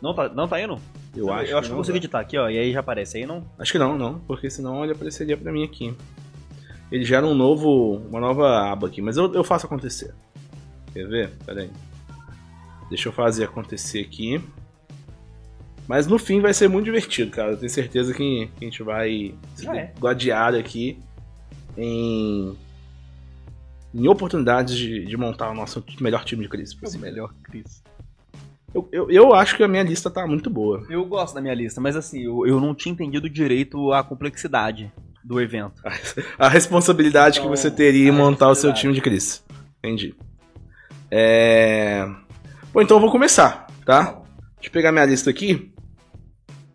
[0.01, 0.79] Não tá, não tá indo?
[1.15, 1.51] Eu acho.
[1.51, 2.49] eu acho que eu consigo editar aqui, ó.
[2.49, 3.45] E aí já aparece aí, não?
[3.59, 5.95] Acho que não, não, porque senão ele apareceria pra mim aqui.
[6.91, 10.15] Ele gera um novo, uma nova aba aqui, mas eu, eu faço acontecer.
[10.93, 11.31] Quer ver?
[11.45, 11.71] Pera aí.
[12.93, 14.39] Deixa eu fazer acontecer aqui.
[15.89, 17.53] Mas no fim vai ser muito divertido, cara.
[17.53, 19.93] Eu tenho certeza que a gente vai se Já é.
[19.99, 20.99] gladiar aqui
[21.75, 22.55] em
[23.95, 26.75] em oportunidades de, de montar o nosso melhor time de Chris.
[26.75, 27.83] O melhor Chris.
[28.75, 30.85] Eu, eu, eu acho que a minha lista tá muito boa.
[30.91, 34.93] Eu gosto da minha lista, mas assim, eu, eu não tinha entendido direito a complexidade
[35.25, 35.81] do evento.
[36.39, 38.81] A responsabilidade que Então, você teria em a montar o seu responsabilidade.
[38.81, 39.45] time de Chris.
[39.79, 40.15] Entendi.
[41.11, 42.07] É...
[42.73, 44.03] Bom, então eu vou começar, tá?
[44.57, 45.73] Deixa eu pegar minha lista aqui.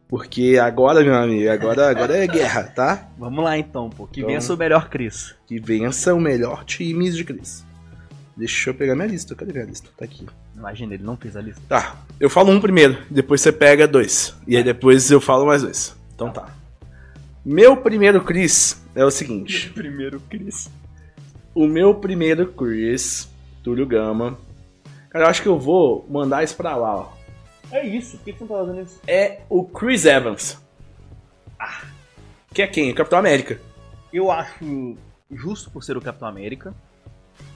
[0.08, 3.10] Porque agora, meu amigo, agora, agora é guerra, tá?
[3.18, 4.08] Vamos lá então, pô.
[4.08, 5.36] Que Então- vença o melhor Chris.
[5.46, 7.66] Que vença o melhor time de Chris.
[8.36, 9.36] Deixa eu pegar minha lista.
[9.36, 9.90] Cadê minha lista?
[9.98, 10.26] Tá aqui.
[10.56, 11.62] Imagina, ele não fez a lista.
[11.68, 14.34] Tá, eu falo um primeiro, depois você pega dois.
[14.48, 15.96] E aí depois eu falo mais dois.
[16.16, 16.48] Então tá.
[17.44, 19.72] Meu primeiro Chris é o seguinte.
[19.72, 20.70] Primeiro Chris.
[21.56, 23.28] O meu primeiro Chris,
[23.64, 24.38] Túlio Gama.
[25.18, 27.08] Cara, eu acho que eu vou mandar isso pra lá, ó.
[27.72, 29.02] É isso, por que você não tá fazendo isso?
[29.08, 30.62] É o Chris Evans.
[31.60, 31.82] Ah,
[32.54, 32.92] que é quem?
[32.92, 33.60] O Capitão América.
[34.14, 34.96] Eu acho
[35.32, 36.72] justo por ser o Capitão América,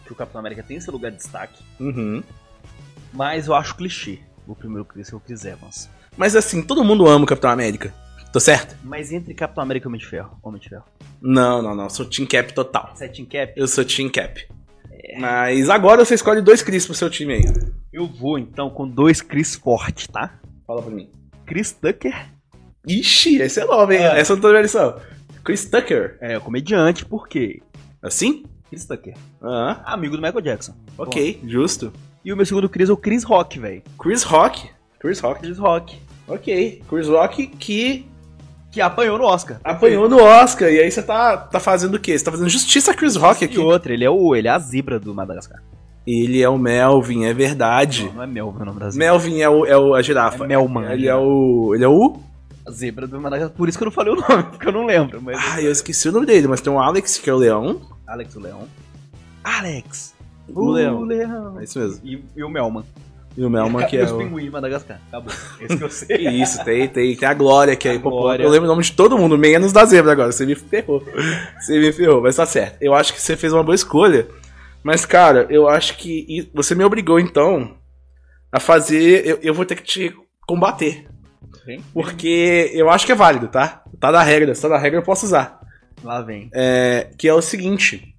[0.07, 2.23] que o Capitão América tem esse lugar de destaque, Uhum.
[3.13, 5.87] mas eu acho clichê o primeiro Chris ser o Chris Evans.
[6.17, 7.93] Mas assim, todo mundo ama o Capitão América.
[8.33, 8.75] Tô certo?
[8.83, 10.85] Mas entre Capitão América e Homem de Ferro, Homem de Ferro.
[11.21, 11.89] Não, não, não.
[11.91, 12.91] Sou Team Cap total.
[12.95, 13.53] Você é Team Cap?
[13.55, 14.47] Eu sou Team Cap.
[15.19, 17.43] Mas agora você escolhe dois Chris pro seu time aí.
[17.91, 20.39] Eu vou então com dois Chris forte, tá?
[20.65, 21.09] Fala pra mim.
[21.45, 22.15] Chris Tucker
[22.87, 23.99] Ixi, esse é novo, hein?
[23.99, 24.19] É.
[24.19, 24.97] Essa eu não tô vendo lição.
[25.43, 26.17] Chris Tucker.
[26.21, 27.61] é o comediante, por quê?
[28.01, 28.43] Assim?
[28.69, 30.73] Chris Tucker, Ah, amigo do Michael Jackson.
[30.97, 31.91] ok, justo.
[32.23, 33.81] E o meu segundo Chris é o Chris Rock, velho.
[33.99, 34.69] Chris Rock.
[34.99, 35.41] Chris Rock.
[35.41, 35.99] Chris Rock.
[36.27, 36.81] Ok.
[36.87, 38.05] Chris Rock que
[38.71, 39.59] Que apanhou no Oscar.
[39.63, 40.69] apanhou no Oscar.
[40.69, 42.17] E aí você tá, tá fazendo o quê?
[42.17, 43.59] Você tá fazendo justiça a Chris Rock E aqui.
[43.59, 45.61] outra, ele é o ele é a zebra do Madagascar.
[46.07, 48.05] Ele é o Melvin, é verdade.
[48.05, 49.07] Não, não é Melvin o nome da zebra.
[49.11, 50.45] Melvin é, o, é o, a girafa.
[50.45, 50.85] É Melman.
[50.91, 51.73] Ele é o.
[51.75, 52.17] Ele é o.
[52.65, 53.55] A zebra do Madagascar.
[53.55, 55.21] Por isso que eu não falei o nome, porque eu não lembro.
[55.21, 57.81] Mas Ah, eu esqueci o nome dele, mas tem o Alex, que é o leão.
[58.07, 58.67] Alex o Leão.
[59.43, 60.13] Alex!
[60.53, 61.01] O leão.
[61.03, 61.59] leão.
[61.59, 61.99] É isso mesmo.
[62.03, 62.83] E, e o Melman.
[63.35, 64.17] E o Melman, que é os o.
[64.17, 64.99] pinguins de Madagascar.
[65.07, 65.33] Acabou.
[65.59, 66.27] Esse que eu sei.
[66.41, 67.97] Isso, tem, tem, tem a Glória que é.
[67.97, 68.43] Glória.
[68.43, 70.31] Eu lembro o nome de todo mundo, menos da zebra agora.
[70.31, 71.03] Você me ferrou.
[71.59, 72.77] Você me ferrou, mas tá certo.
[72.81, 74.27] Eu acho que você fez uma boa escolha.
[74.83, 77.77] Mas, cara, eu acho que você me obrigou, então,
[78.51, 79.25] a fazer.
[79.25, 80.13] Eu, eu vou ter que te
[80.45, 81.07] combater.
[81.65, 81.81] Vem.
[81.93, 83.83] Porque eu acho que é válido, tá?
[83.99, 85.59] Tá na regra, se tá na regra eu posso usar.
[86.03, 86.49] Lá vem.
[86.53, 88.15] É, que é o seguinte.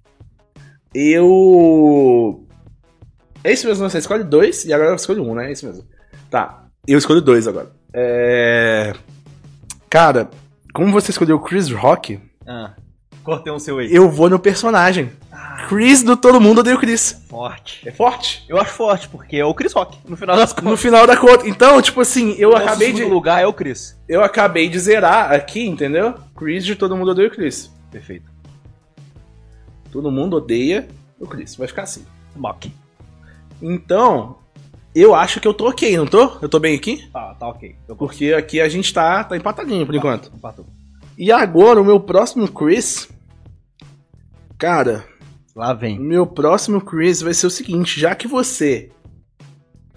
[0.93, 2.42] Eu.
[3.43, 5.49] É isso mesmo, você escolhe dois e agora eu escolho um, né?
[5.49, 5.83] É isso mesmo.
[6.29, 7.71] Tá, eu escolho dois agora.
[7.93, 8.93] É.
[9.89, 10.29] Cara,
[10.73, 12.73] como você escolheu o Chris Rock, Ah,
[13.23, 13.93] cortei um seu aí.
[13.93, 15.11] eu vou no personagem.
[15.31, 17.23] Ah, Chris do Todo Mundo Odeia o Chris.
[17.29, 17.87] forte.
[17.87, 18.43] É forte?
[18.49, 20.81] Eu acho forte, porque é o Chris Rock, no final das No contas.
[20.81, 21.47] final da conta.
[21.47, 22.97] Então, tipo assim, eu Nosso acabei de.
[22.99, 23.97] segundo lugar é o Chris.
[24.09, 26.15] Eu acabei de zerar aqui, entendeu?
[26.35, 27.71] Chris de Todo Mundo Odeia o Chris.
[27.91, 28.31] Perfeito.
[29.91, 30.87] Todo mundo odeia
[31.19, 31.55] o Chris.
[31.55, 32.03] Vai ficar assim.
[32.35, 32.73] Mock.
[33.65, 34.37] Então,
[34.93, 36.37] eu acho que eu tô ok, não tô?
[36.41, 37.07] Eu tô bem aqui?
[37.13, 37.75] Tá, tá ok.
[37.97, 40.31] Porque aqui a gente tá, tá empatadinho por enquanto.
[40.35, 40.65] Empatou.
[41.17, 43.07] E agora, o meu próximo Chris.
[44.57, 45.03] Cara,
[45.55, 45.99] Lá o vem.
[45.99, 48.89] meu próximo Chris vai ser o seguinte: já que você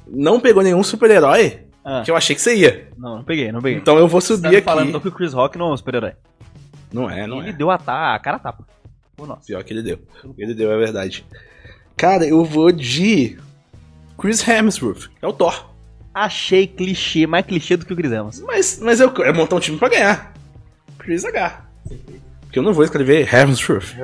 [0.07, 2.88] não pegou nenhum super-herói, Ah, que eu achei que você ia.
[2.96, 3.79] Não, não peguei, não peguei.
[3.79, 4.64] Então eu vou Você tá subir me aqui.
[4.64, 6.12] falando então que o Chris Rock não é um super-herói.
[6.92, 7.52] Não é, não Ele é.
[7.52, 8.66] deu a, ta- a cara a tapa.
[9.16, 9.44] Por nós.
[9.46, 9.98] Pior que ele deu.
[10.37, 11.24] Ele deu, é verdade.
[11.96, 13.38] Cara, eu vou de
[14.18, 15.70] Chris Hemsworth, é o Thor.
[16.14, 18.40] Achei clichê, mais clichê do que o Chris Evans.
[18.40, 20.33] Mas, mas eu, é montar um time pra ganhar.
[20.98, 21.66] Chris H.
[22.40, 23.94] Porque eu não vou escrever Hemsworth.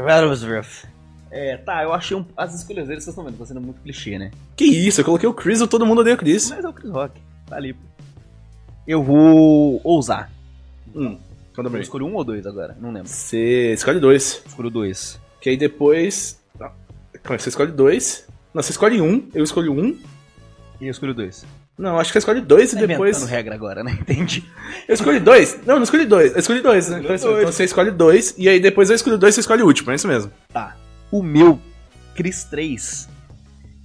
[1.30, 4.18] É, tá, eu achei um, as escolhas dele, vocês estão vendo, tá sendo muito clichê,
[4.18, 4.30] né?
[4.54, 6.50] Que isso, eu coloquei o Chris e todo mundo odeia o Chris.
[6.50, 7.74] Mas é o Chris Rock, tá ali.
[8.86, 10.30] Eu vou ousar.
[10.94, 11.16] Hum,
[11.56, 11.80] conta pra mim.
[11.80, 13.08] escolho um ou dois agora, não lembro.
[13.08, 14.42] Você escolhe dois.
[14.46, 15.18] Escolho dois.
[15.40, 16.38] Que aí depois.
[16.60, 18.28] Aí, você escolhe dois.
[18.54, 19.96] Não, você escolhe um, eu escolho um.
[20.80, 21.44] E eu escolho dois.
[21.78, 23.16] Não, acho que você escolhe dois e Tá depois.
[23.16, 23.96] inventando regra agora, né?
[24.00, 24.44] Entendi.
[24.86, 25.58] Eu escolhi dois?
[25.64, 26.32] Não, não escolhi dois.
[26.32, 26.98] Eu escolhi dois, né?
[26.98, 27.22] Então, dois.
[27.24, 29.90] então você escolhe dois, e aí depois eu escolho dois e você escolhe o último,
[29.90, 30.30] é isso mesmo.
[30.52, 30.76] Tá.
[31.10, 31.58] O meu
[32.14, 33.08] Chris 3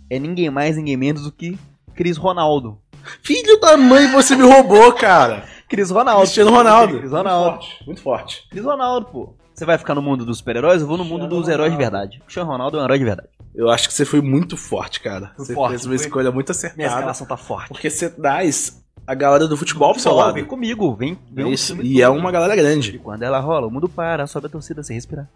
[0.10, 1.58] é ninguém mais, ninguém menos do que
[1.95, 2.77] Chris Ronaldo.
[3.23, 5.45] Filho da mãe, você me roubou, cara.
[5.69, 6.21] Chris Ronaldo.
[6.23, 6.99] Cristiano Ronaldo.
[6.99, 7.49] Chris Ronaldo.
[7.49, 7.86] Muito forte.
[7.86, 8.47] Muito forte.
[8.49, 9.34] Chris Ronaldo, pô.
[9.53, 10.82] Você vai ficar no mundo dos super-heróis?
[10.82, 12.17] Eu vou no mundo Cristiano dos heróis de verdade.
[12.17, 13.30] O Cristiano Ronaldo é um herói de verdade.
[13.55, 15.31] Eu acho que você foi muito forte, cara.
[15.36, 16.05] Fui Você forte, fez uma fui.
[16.05, 16.88] escolha muito Minha acertada.
[16.88, 17.69] escalação tá forte.
[17.69, 20.36] Porque você traz a galera do futebol pro seu Futebol, lado.
[20.36, 21.17] Vem comigo, vem.
[21.31, 22.95] vem Isso, e é uma galera grande.
[22.95, 25.27] E quando ela rola, o mundo para, sobe a torcida sem respirar.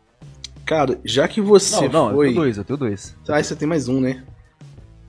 [0.66, 2.28] Cara, já que você não, não, eu foi.
[2.28, 3.16] tenho dois, eu tenho dois.
[3.28, 4.24] Ah, você tem mais um, né?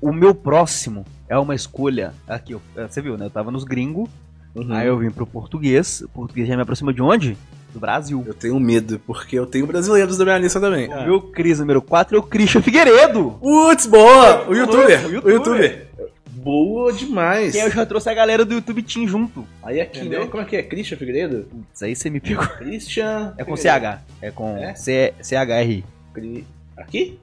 [0.01, 2.15] O meu próximo é uma escolha.
[2.27, 3.27] Aqui, eu- é, você viu, né?
[3.27, 4.09] Eu tava nos gringos,
[4.55, 4.73] Uhum.
[4.73, 6.01] aí eu vim pro português.
[6.03, 7.37] O português já me aproxima de onde?
[7.73, 8.23] Do Brasil.
[8.27, 10.89] Eu tenho medo, porque eu tenho brasileiros da minha lista também.
[10.93, 13.39] O meu Cris número 4 é o Christian Figueiredo.
[13.41, 14.45] Putz, boa!
[14.47, 15.33] O O youtuber, o youtuber.
[15.33, 15.87] youtuber.
[16.35, 17.55] Boa demais.
[17.55, 19.47] Aí eu já trouxe a galera do YouTube Team junto.
[19.63, 20.21] Aí aqui, Entendeu?
[20.23, 20.27] né?
[20.27, 20.63] Como é que é?
[20.63, 21.47] Christian Figueiredo?
[21.73, 22.45] Isso aí você me pegou.
[22.45, 23.33] Christian.
[23.39, 23.87] É com Figueiredo.
[23.87, 24.01] CH.
[24.21, 24.75] É com É?
[24.75, 25.85] C- CHR.
[26.13, 26.45] Cri-
[26.77, 27.19] Aqui?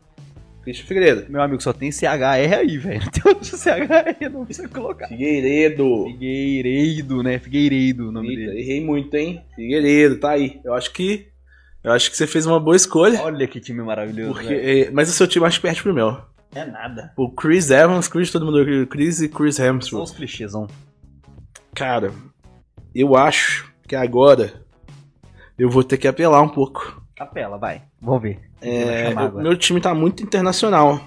[0.64, 1.32] Christian Figueiredo.
[1.32, 3.02] Meu amigo, só tem CHR aí, velho.
[3.04, 5.08] Não tem outro CHR, não precisa colocar.
[5.08, 6.06] Figueiredo.
[6.06, 7.40] Figueiredo, né?
[7.40, 8.60] Figueiredo o nome Eita, dele.
[8.62, 9.42] errei muito, hein?
[9.56, 10.60] Figueiredo, tá aí.
[10.64, 11.28] Eu acho que.
[11.84, 13.22] Eu acho que você fez uma boa escolha.
[13.22, 14.34] Olha que time maravilhoso.
[14.34, 16.18] Porque, é, mas o seu time acho que perde pro meu.
[16.54, 17.14] É nada.
[17.16, 18.88] O Chris Evans, Chris, todo mundo.
[18.88, 20.04] Chris e Chris São Hemsworth.
[20.04, 20.68] os clichêsão.
[21.74, 22.12] Cara,
[22.94, 24.62] eu acho que agora
[25.58, 27.02] eu vou ter que apelar um pouco.
[27.16, 27.84] Capela, vai.
[28.02, 28.40] Vamos ver.
[28.62, 31.02] É, chamar o meu time tá muito internacional.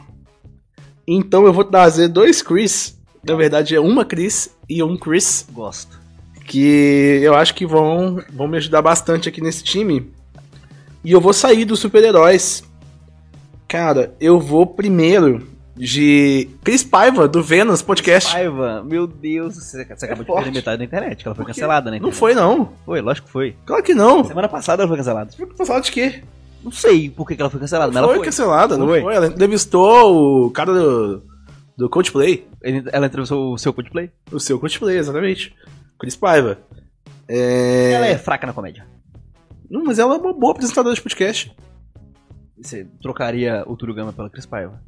[1.07, 2.99] Então eu vou trazer dois Chris.
[3.27, 5.47] Na verdade é uma Chris e um Chris.
[5.53, 6.01] Gosto.
[6.47, 10.13] Que eu acho que vão, vão me ajudar bastante aqui nesse time.
[11.05, 12.63] E eu vou sair dos super-heróis.
[13.69, 18.33] Cara, eu vou primeiro de Chris Paiva, do Vênus Podcast.
[18.33, 20.45] Paiva, meu Deus, você, você acabou de forte.
[20.45, 21.99] perder metade da internet, que ela foi cancelada, né?
[21.99, 22.73] Não foi, não.
[22.85, 23.57] Foi, lógico que foi.
[23.65, 24.25] Claro que não.
[24.25, 25.33] Semana passada ela foi cancelada.
[25.33, 26.23] Foi falar de quê?
[26.63, 28.25] Não sei por que, que ela foi cancelada, mas foi, ela foi.
[28.25, 29.01] cancelada, não Foi.
[29.01, 29.15] foi.
[29.15, 31.23] Ela entrevistou o cara do,
[31.77, 32.47] do Coldplay.
[32.63, 34.11] Ele- Ela entrevistou o seu Coldplay.
[34.31, 35.55] O seu Coldplay, exatamente.
[35.99, 36.59] Chris Paiva.
[37.29, 37.93] É...
[37.93, 38.87] Ela é fraca na comédia.
[39.71, 41.53] Não, mas ela é uma boa apresentadora de podcast.
[42.61, 44.81] Você trocaria o Túlio Gama pela Cris Paiva?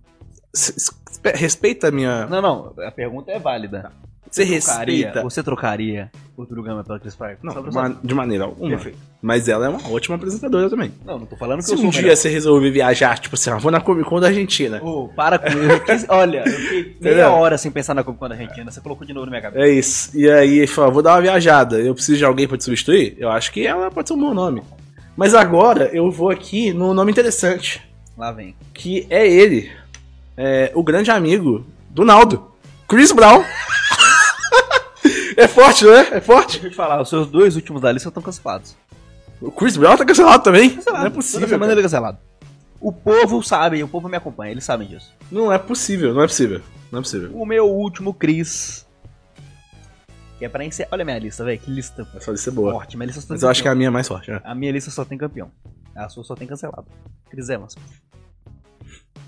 [1.35, 2.27] Respeita a minha.
[2.27, 3.91] Não, não, a pergunta é válida.
[4.35, 5.23] Você trocaria- respeita.
[5.23, 7.39] Você trocaria o Gama pela Cris Paiva?
[7.43, 8.71] Não, pra de, maneira alguma.
[8.71, 8.99] Perfeito.
[9.23, 10.93] Mas ela é uma ótima apresentadora também.
[11.05, 13.51] Não, não tô falando que Se eu sou um dia você resolver viajar, tipo assim,
[13.51, 14.83] ah, vou na Comic Con da Argentina.
[14.83, 16.07] Ô, para com isso.
[16.11, 18.71] Olha, eu fiquei meia hora sem pensar na Comic Con da Argentina.
[18.71, 19.65] Você colocou de novo na minha cabeça.
[19.65, 20.11] É isso.
[20.19, 21.79] E aí ele falou, vou dar uma viajada.
[21.79, 23.15] Eu preciso de alguém pra te substituir?
[23.17, 24.63] Eu acho que ela pode ser um bom nome.
[25.17, 27.81] Mas agora eu vou aqui no nome interessante.
[28.19, 28.55] Lá vem.
[28.73, 29.71] que é ele,
[30.37, 32.51] é, o grande amigo do Naldo,
[32.89, 33.43] Chris Brown.
[35.37, 36.09] é forte, né?
[36.13, 36.53] É forte.
[36.53, 38.77] Deixa eu te falar, os seus dois últimos da lista estão cancelados.
[39.41, 40.71] O Chris Brown tá cancelado também.
[40.71, 40.99] Cancelado.
[41.01, 41.49] Não é Toda possível.
[41.49, 41.73] semana cara.
[41.73, 42.19] ele é cancelado.
[42.81, 45.13] O povo sabe, o povo me acompanha, eles sabem disso.
[45.31, 46.61] Não é possível, não é possível.
[46.93, 47.31] Não é possível.
[47.35, 48.87] O meu último Cris.
[50.39, 50.89] Que é pra encerrar.
[50.93, 51.59] Olha a minha lista, velho.
[51.59, 52.73] Que lista Essa lista é boa.
[52.73, 52.97] forte.
[52.97, 53.79] Minha lista só tem Mas eu acho que a campeão.
[53.79, 54.31] minha é mais forte.
[54.31, 54.41] né?
[54.45, 55.51] a minha lista só tem campeão.
[55.97, 56.87] A sua só tem cancelado.
[57.31, 57.75] Cris Evans.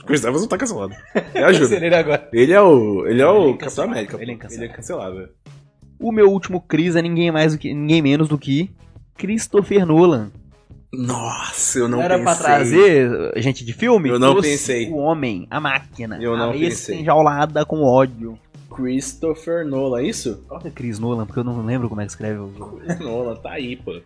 [0.04, 0.94] Chris Evans não tá cancelado.
[1.34, 1.76] Me ajuda.
[1.84, 2.28] ele agora.
[2.32, 3.56] Ele é o, ele é Ele é o.
[3.56, 4.16] Capitão América.
[4.20, 4.64] Ele é incancelável.
[4.64, 5.28] Ele é cancelado.
[5.98, 8.70] O meu último Cris é ninguém mais do que ninguém menos do que
[9.16, 10.30] Christopher Nolan.
[10.92, 12.46] Nossa, eu não era pra pensei.
[12.46, 14.08] trazer gente de filme?
[14.08, 14.90] Eu não Trouxe pensei.
[14.90, 16.18] O homem, a máquina.
[16.20, 17.00] Eu não a pensei.
[17.00, 18.38] enjaulada com ódio.
[18.74, 20.44] Christopher Nolan, é isso?
[20.48, 22.50] Coloca Chris Nolan, porque eu não lembro como é que escreve o.
[23.00, 24.00] Nolan, tá aí, pô.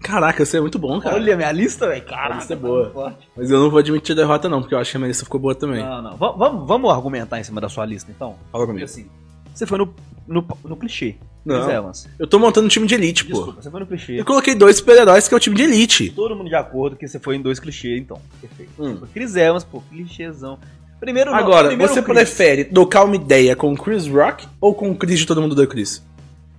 [0.00, 1.16] Caraca, você é muito bom, cara.
[1.16, 2.02] Olha a minha lista, velho.
[2.02, 3.16] A Caraca, lista é tá boa.
[3.36, 5.40] Mas eu não vou admitir derrota, não, porque eu acho que a minha lista ficou
[5.40, 5.82] boa também.
[5.84, 6.16] Não, não.
[6.16, 8.36] Va- Vamos, vamos argumentar em cima da sua lista, então?
[8.52, 8.84] Fala comigo.
[8.84, 9.06] assim,
[9.52, 9.92] você foi no,
[10.28, 11.16] no, no clichê.
[11.44, 11.70] Não.
[11.70, 12.06] Evans.
[12.18, 13.32] Eu tô montando um time de elite, pô.
[13.32, 14.20] Desculpa, você foi no clichê.
[14.20, 16.10] Eu coloquei dois super-heróis que é o time de elite.
[16.10, 18.20] Todo mundo de acordo que você foi em dois clichês, então.
[18.40, 18.70] Perfeito.
[18.78, 18.98] Hum.
[19.14, 20.58] Chris Evans, pô, clichêzão.
[21.00, 22.14] Primeiro não, Agora, primeiro você Chris.
[22.14, 25.54] prefere trocar uma ideia com o Chris Rock ou com o Chris de todo mundo
[25.54, 26.02] do Chris?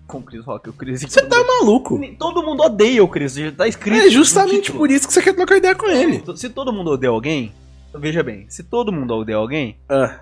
[0.08, 1.02] Com o Chris Rock, o Chris.
[1.02, 2.00] Você tá maluco.
[2.18, 4.08] Todo mundo odeia o Chris, já tá escrito.
[4.08, 6.24] É justamente por isso que você quer trocar ideia com ele.
[6.36, 7.52] Se todo mundo odeia alguém,
[7.94, 10.20] veja bem, se todo mundo odeia alguém, Ah,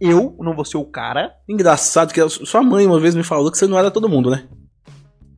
[0.00, 1.32] eu não vou ser o cara.
[1.48, 4.46] engraçado que sua mãe uma vez me falou que você não era todo mundo, né?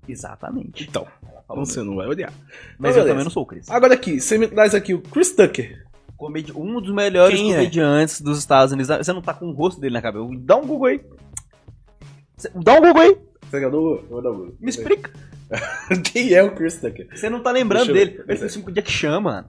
[0.09, 0.87] Exatamente.
[0.89, 1.07] Então,
[1.47, 2.33] Falou você não vai odiar.
[2.79, 3.09] Mas Então, eu beleza.
[3.09, 3.71] também não sou o Chris.
[3.71, 5.87] Agora aqui, você me traz aqui o Chris Tucker.
[6.17, 7.57] Comedi- Um dos melhores Quem é?
[7.57, 8.95] comediantes dos Estados Unidos.
[8.97, 10.27] Você não tá com o rosto dele na cabeça.
[10.41, 11.01] Dá um Google aí.
[12.37, 13.17] Cê- Dá um Google aí.
[13.51, 15.11] Você quer dar eu dar o- Me explica.
[16.13, 17.09] Quem é o Chris Tucker?
[17.15, 18.25] Você não tá lembrando Deixa eu dele.
[18.29, 19.47] Ele fez filme com o Jack Chan, mano.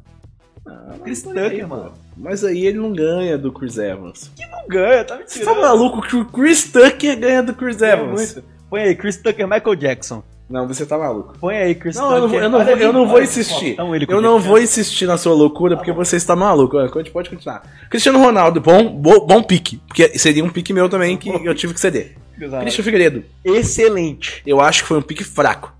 [1.03, 1.93] Chris Mas aí, Tucker, mano.
[2.17, 4.31] Mas aí ele não ganha do Chris Evans.
[4.51, 8.39] Não ganha, tá me Você tá maluco que o Chris Tucker ganha do Chris Evans?
[8.69, 10.23] Põe aí, Chris Tucker, Michael Jackson.
[10.49, 11.37] Não, você tá maluco.
[11.39, 12.43] Põe aí, Chris Não, eu não, Tucker.
[12.43, 13.75] eu não, vou, ali, eu não vou insistir.
[14.07, 16.77] Eu não vou insistir na sua loucura Tá porque você está maluco.
[16.79, 17.61] Ah, Pode pode continuar.
[17.89, 19.77] Cristiano Ronaldo, bom, bom, bom pique.
[19.87, 22.15] Porque seria um pique meu também que eu tive que ceder.
[22.61, 24.41] Christian Figueiredo, Excelente.
[24.45, 25.73] eu acho que foi um pique fraco.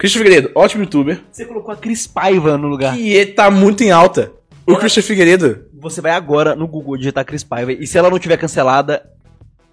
[0.00, 1.20] Christian Figueiredo, ótimo youtuber.
[1.30, 2.98] Você colocou a Cris Paiva no lugar.
[2.98, 4.32] E ele tá muito em alta.
[4.66, 5.66] O Christian Figueiredo.
[5.78, 9.02] Você vai agora no Google digitar Cris Paiva e se ela não tiver cancelada,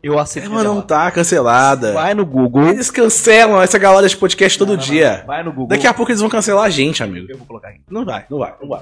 [0.04, 0.52] eu aceito.
[0.52, 1.94] Ela não tá cancelada.
[1.94, 2.68] Vai no Google.
[2.68, 5.20] Eles cancelam essa galera de podcast todo Não, não, dia.
[5.20, 5.28] não.
[5.28, 5.68] Vai no Google.
[5.70, 7.26] Daqui a pouco eles vão cancelar a gente, amigo.
[7.30, 7.80] Eu vou colocar aqui.
[7.90, 8.82] Não vai, não vai, não vai.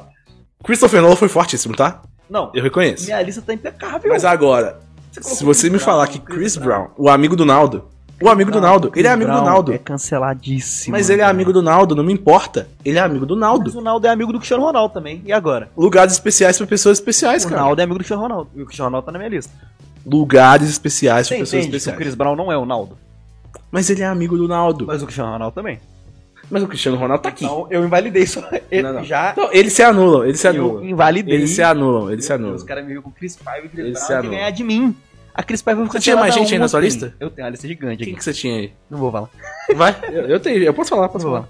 [0.64, 2.02] Christopher Nolan foi fortíssimo, tá?
[2.28, 3.06] Não, Eu reconheço.
[3.06, 4.10] minha lista tá impecável.
[4.10, 4.80] Mas agora,
[5.14, 7.88] colocou se você me Brown, falar que Chris Chris Brown, o amigo do Naldo,
[8.22, 8.92] O amigo do Naldo.
[8.96, 9.74] Ele é amigo do Brown Naldo.
[9.74, 10.96] É canceladíssimo.
[10.96, 12.68] Mas ele é amigo do Naldo, não me importa.
[12.84, 13.66] Ele é amigo do Naldo.
[13.66, 15.22] Mas o Naldo é amigo do Cristiano Ronaldo também.
[15.26, 15.70] E agora?
[15.78, 17.62] Lugares especiais pra pessoas especiais, o cara.
[17.62, 18.50] Naldo é amigo do Cristiano Ronaldo.
[18.56, 19.52] E o Cristiano Ronaldo tá na minha lista.
[20.06, 21.98] Lugares especiais Você pessoas que o especiais.
[21.98, 22.98] Chris Brown não é o Naldo?
[23.72, 24.86] Mas ele é amigo do Naldo.
[24.88, 25.80] Mas o Cristiano Ronaldo também.
[26.50, 27.44] Mas o Cristiano Ronaldo tá aqui.
[27.44, 28.42] Então eu invalidei isso.
[28.70, 29.04] Ele Não, não.
[29.04, 29.34] já.
[29.36, 30.86] Não, eles se anulam, eles se eu anulam.
[30.86, 31.34] invalidei.
[31.36, 32.56] Eles se anulam, eles se anulam.
[32.56, 34.28] Os caras me viram com o Chris Paiva e o Chris Eles se Brown que
[34.28, 34.40] anulam.
[34.40, 34.96] ganhar de mim.
[35.36, 37.14] A Chris Paiva vai Você tinha mais gente aí na sua lista?
[37.20, 38.18] Eu tenho uma lista gigante Quem aqui.
[38.18, 38.74] que você tinha aí?
[38.90, 39.30] Não vou falar.
[39.76, 41.48] Vai, eu, eu tenho, eu posso falar, posso falar.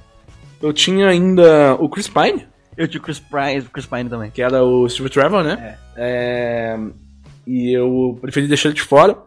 [0.61, 4.31] Eu tinha ainda o Chris Pine, Eu tinha o Chris Pine, Chris Pine também.
[4.31, 5.77] que era o Steve Trevor, né?
[5.95, 6.77] É,
[7.45, 9.17] E eu preferi deixar ele de fora.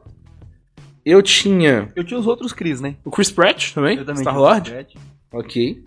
[1.05, 2.97] Eu tinha Eu tinha os outros Chris, né?
[3.05, 4.75] o Chris Pratt também, Eu também Star Lord.
[5.33, 5.85] Ok.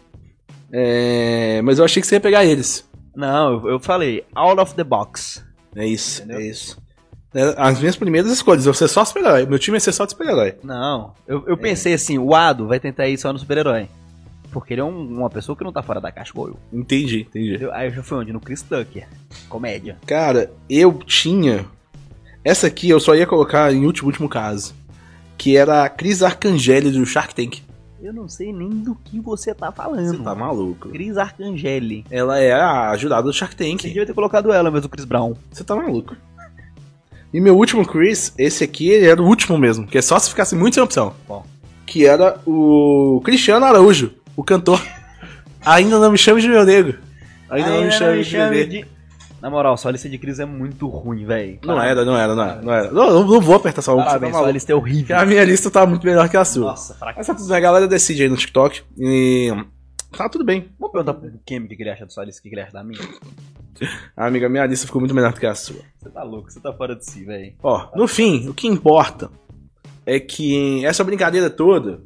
[0.71, 2.89] É, Mas eu achei que você ia pegar eles.
[3.15, 5.45] Não, eu, eu falei, out of the box.
[5.75, 6.39] É isso, Entendeu?
[6.39, 6.80] é isso.
[7.33, 9.45] É, As minhas primeiras escolhas, eu ser só super-herói.
[9.45, 10.55] Meu time ia ser só de super-herói.
[10.63, 11.51] Não, eu, É.
[11.51, 13.87] eu pensei assim, o Ado vai tentar ir só no super-herói.
[14.51, 16.57] Porque ele é um- uma pessoa que não tá fora da caixa igual eu.
[16.73, 17.51] Entendi, entendi.
[17.51, 17.71] Entendeu?
[17.73, 18.33] Aí eu já fui onde?
[18.33, 19.07] No Chris Tucker.
[19.47, 19.97] Comédia.
[20.05, 21.65] Cara, eu tinha.
[22.43, 24.73] Essa aqui eu só ia colocar em último, último caso.
[25.37, 27.59] Que era a Cris Arcangeli do Shark Tank.
[28.03, 30.17] Eu não sei nem do que você tá falando.
[30.17, 30.89] Você tá maluco?
[30.89, 32.03] Cris Arcangeli.
[32.11, 33.79] Ela é a ajudada do Shark Tank.
[33.83, 35.33] Você devia ter colocado ela, mas o Chris Brown.
[35.51, 36.15] Você tá maluco.
[37.33, 39.87] E meu último Chris, esse aqui, ele era o último mesmo.
[39.87, 41.13] Que é só se ficasse muito sem opção.
[41.25, 41.45] Qual?
[41.85, 44.81] Que era o Cristiano Araújo, o cantor.
[45.65, 46.99] Ainda não me chame de meu negro.
[47.49, 48.65] Ainda, não me chame de bebê.
[48.65, 48.85] de...
[49.41, 51.59] Na moral, sua lista de Cris é muito ruim, velho.
[51.65, 52.61] Não era, não era, não era.
[52.61, 52.91] Não, era.
[52.91, 54.53] não, não, não vou apertar só um, tá Parabéns, sua maluco.
[54.53, 55.17] lista é horrível.
[55.17, 56.67] A minha lista tá muito melhor que a sua.
[56.67, 57.23] Nossa, fraca.
[57.23, 58.83] Tudo bem, a galera decide aí no TikTok.
[58.99, 59.51] E.
[60.15, 60.69] Tá tudo bem.
[60.79, 62.71] Vamos perguntar pro Kemi o que ele acha da sua lista, o que ele acha
[62.71, 63.01] da minha.
[64.15, 65.81] Ah, amiga, minha lista ficou muito melhor do que a sua.
[65.99, 67.53] Você tá louco, você tá fora de si, velho.
[67.63, 69.29] Ó, no fim, o que importa
[70.05, 72.01] é que essa brincadeira toda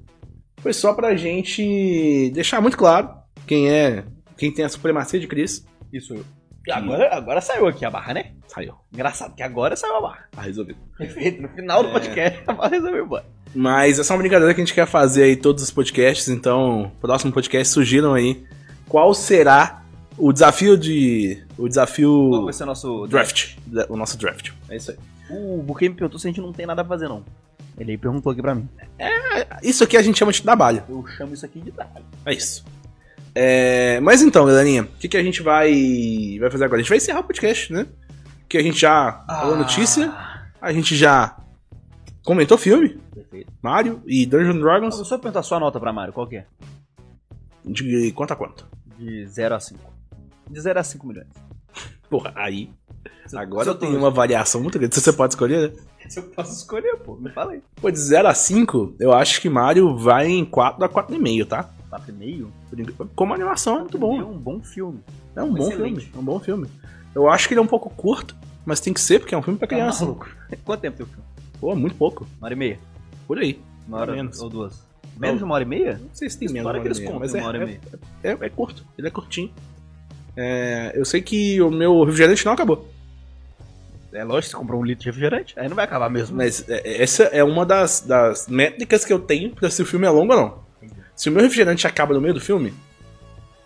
[0.58, 3.10] foi só pra gente deixar muito claro
[3.47, 4.04] quem é.
[4.38, 5.65] Quem tem a supremacia de Cris.
[5.93, 6.25] Isso eu.
[6.71, 8.32] Agora, agora saiu aqui a barra, né?
[8.47, 8.73] Saiu.
[8.91, 10.25] Engraçado que agora saiu a barra.
[10.32, 10.80] Tá resolvido.
[10.97, 11.41] Perfeito.
[11.41, 11.91] No final do É.
[11.93, 13.25] podcast, a barra resolveu, mano.
[13.54, 16.91] Mas essa é uma brincadeira que a gente quer fazer aí todos os podcasts, então,
[16.99, 18.43] próximo podcast sugiram aí
[18.89, 19.85] qual será
[20.17, 21.43] o desafio de.
[21.54, 23.56] O Qual desafio vai ser o nosso draft.
[23.89, 24.51] O nosso draft.
[24.69, 24.97] É isso aí.
[25.30, 27.23] O Buquê me perguntou se a gente não tem nada a fazer, não.
[27.78, 28.69] Ele aí perguntou aqui pra mim.
[29.62, 30.84] Isso aqui a gente chama de trabalho.
[30.88, 32.06] Eu chamo isso aqui de trabalho.
[32.25, 32.63] É isso.
[33.34, 36.80] É, mas então, galerinha, o que, que a gente vai, vai fazer agora?
[36.80, 37.86] A gente vai encerrar o podcast, né?
[38.47, 40.13] Que a gente já falou notícia,
[40.62, 41.36] a gente já
[42.23, 43.51] comentou filme, Perfeito.
[43.62, 44.95] Mario e Dungeons Dragons.
[44.95, 46.45] Vou só perguntar a sua nota pra Mario, qual que é?
[47.65, 48.65] De quanto a quanto?
[48.97, 49.94] De 0 a 5.
[50.49, 51.27] De 0 a 5 milhões.
[52.10, 52.69] Porra, aí.
[53.25, 54.95] Se- Agora se eu tenho uma variação muito grande.
[54.95, 55.77] Você pode escolher, né?
[56.08, 57.62] Se eu posso escolher, pô, me fala aí.
[57.81, 61.69] Pô, de 0 a 5, eu acho que Mario vai em 4 a 4,5, tá?
[61.89, 62.47] 4,5?
[62.69, 64.19] Por enquanto- Como animação é muito É bom.
[64.21, 64.99] um bom filme.
[65.36, 66.01] É um bom Excelente.
[66.01, 66.12] filme.
[66.15, 66.67] É um bom filme.
[67.15, 69.41] Eu acho que ele é um pouco curto, mas tem que ser, porque é um
[69.41, 70.03] filme pra Tá criança.
[70.05, 70.29] maluco.
[70.63, 71.23] Quanto tempo tem o filme?
[71.60, 72.27] Pô, muito pouco.
[72.38, 72.79] Uma hora e meia?
[73.27, 73.60] Por aí.
[73.88, 74.39] Uma hora Menos.
[74.41, 74.84] ou duas?
[75.17, 75.97] Menos de uma hora e meia?
[76.01, 77.81] Não sei se tem menos que eles contam mas é, uma hora e é, meia.
[78.23, 78.86] é, é curto.
[78.97, 79.49] Ele é curtinho.
[80.38, 82.89] É, eu sei que o meu refrigerante não acabou.
[84.13, 86.38] É lógico, você comprou um litro de refrigerante, aí não vai acabar mesmo.
[86.38, 90.06] Mas é, essa é uma das, das métricas que eu tenho pra se o filme
[90.06, 90.60] é longo ou não.
[91.15, 92.74] Se o meu refrigerante acaba no meio do filme,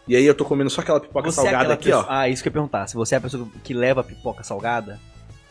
[0.08, 2.08] e aí eu tô comendo só aquela pipoca Você é salgada aquela aqui, pessoa- ó.
[2.10, 2.88] Ah, isso que eu ia perguntar.
[2.88, 5.00] Se você é a pessoa que leva a pipoca salgada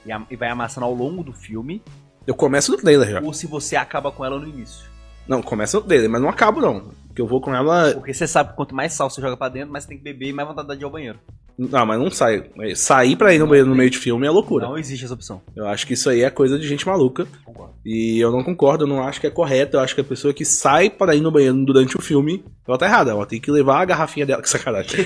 [0.05, 1.81] e, am- e vai amassando ao longo do filme,
[2.27, 3.21] Eu começo no trailer já.
[3.21, 4.85] ou se você acaba com ela no início.
[5.29, 6.91] Não, começa no trailer, mas não acabo não.
[7.19, 7.93] Porque eu vou com ela.
[7.95, 10.05] Porque você sabe que quanto mais sal você joga pra dentro, mais você tem que
[10.05, 11.19] beber e mais vontade de ir ao banheiro.
[11.59, 12.49] Não, mas não sai.
[12.77, 14.67] Sair pra ir no banheiro no meio de filme é loucura.
[14.67, 15.43] Não existe essa opção.
[15.57, 17.27] Eu acho que isso aí é coisa de gente maluca.
[17.45, 17.75] Concordo.
[17.85, 19.77] E eu não concordo, eu não acho que é correto.
[19.77, 22.79] Eu acho que a pessoa que sai para ir no banheiro durante o filme, ela
[22.79, 23.11] tá errada.
[23.11, 24.41] Ela tem que levar a garrafinha dela.
[24.43, 25.05] Que sacanagem.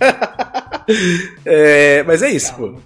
[1.44, 2.78] É, mas é isso, pô.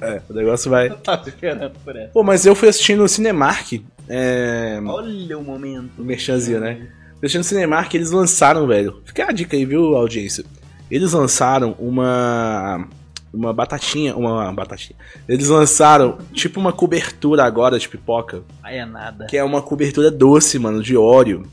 [0.00, 0.90] É, o negócio vai.
[1.02, 2.12] Tá esperando por essa.
[2.12, 3.82] Pô, mas eu fui assistindo o Cinemark.
[4.08, 4.78] É.
[4.86, 6.00] Olha o momento.
[6.00, 6.88] O Merchanzinho, né?
[7.18, 9.02] Assistindo o Cinemark, eles lançaram, velho.
[9.04, 10.44] Fica a dica aí, viu, audiência?
[10.90, 12.86] Eles lançaram uma.
[13.32, 14.16] Uma batatinha.
[14.16, 14.96] Uma batatinha.
[15.28, 18.42] Eles lançaram, tipo, uma cobertura agora de pipoca.
[18.62, 19.26] Aí é nada.
[19.26, 21.46] Que é uma cobertura doce, mano, de óleo.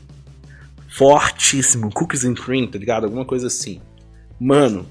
[0.88, 1.90] Fortíssimo.
[1.92, 3.04] Cookies and cream, tá ligado?
[3.04, 3.80] Alguma coisa assim.
[4.40, 4.86] Mano,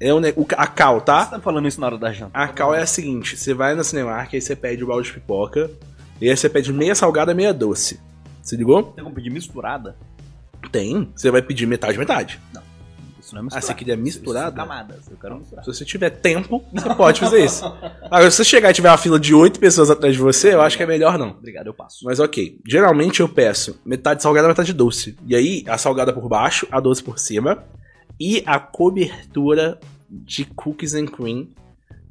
[0.00, 1.26] é um o, a cal, Você tá?
[1.26, 2.30] tá falando isso na hora da janta?
[2.32, 5.14] A cal é a seguinte: você vai na Cinemark, aí você pede o balde de
[5.14, 5.70] pipoca.
[6.20, 8.00] E aí você pede meia salgada, meia doce.
[8.42, 8.82] Se ligou?
[8.82, 9.96] Tem como pedir misturada?
[10.72, 11.08] Tem.
[11.14, 12.40] Você vai pedir metade, metade.
[13.20, 13.66] Isso não é Ah, misturado.
[13.66, 14.56] você queria Isso misturado?
[14.56, 15.08] camadas.
[15.08, 15.64] Eu quero misturar.
[15.64, 17.64] Se você tiver tempo, você pode fazer isso.
[18.04, 20.60] Agora, se você chegar e tiver uma fila de oito pessoas atrás de você, eu
[20.62, 21.30] acho que é melhor não.
[21.30, 22.04] Obrigado, eu passo.
[22.04, 22.58] Mas ok.
[22.66, 25.16] Geralmente eu peço metade salgada, metade doce.
[25.26, 27.62] E aí, a salgada por baixo, a doce por cima.
[28.18, 29.78] E a cobertura
[30.10, 31.48] de cookies and cream.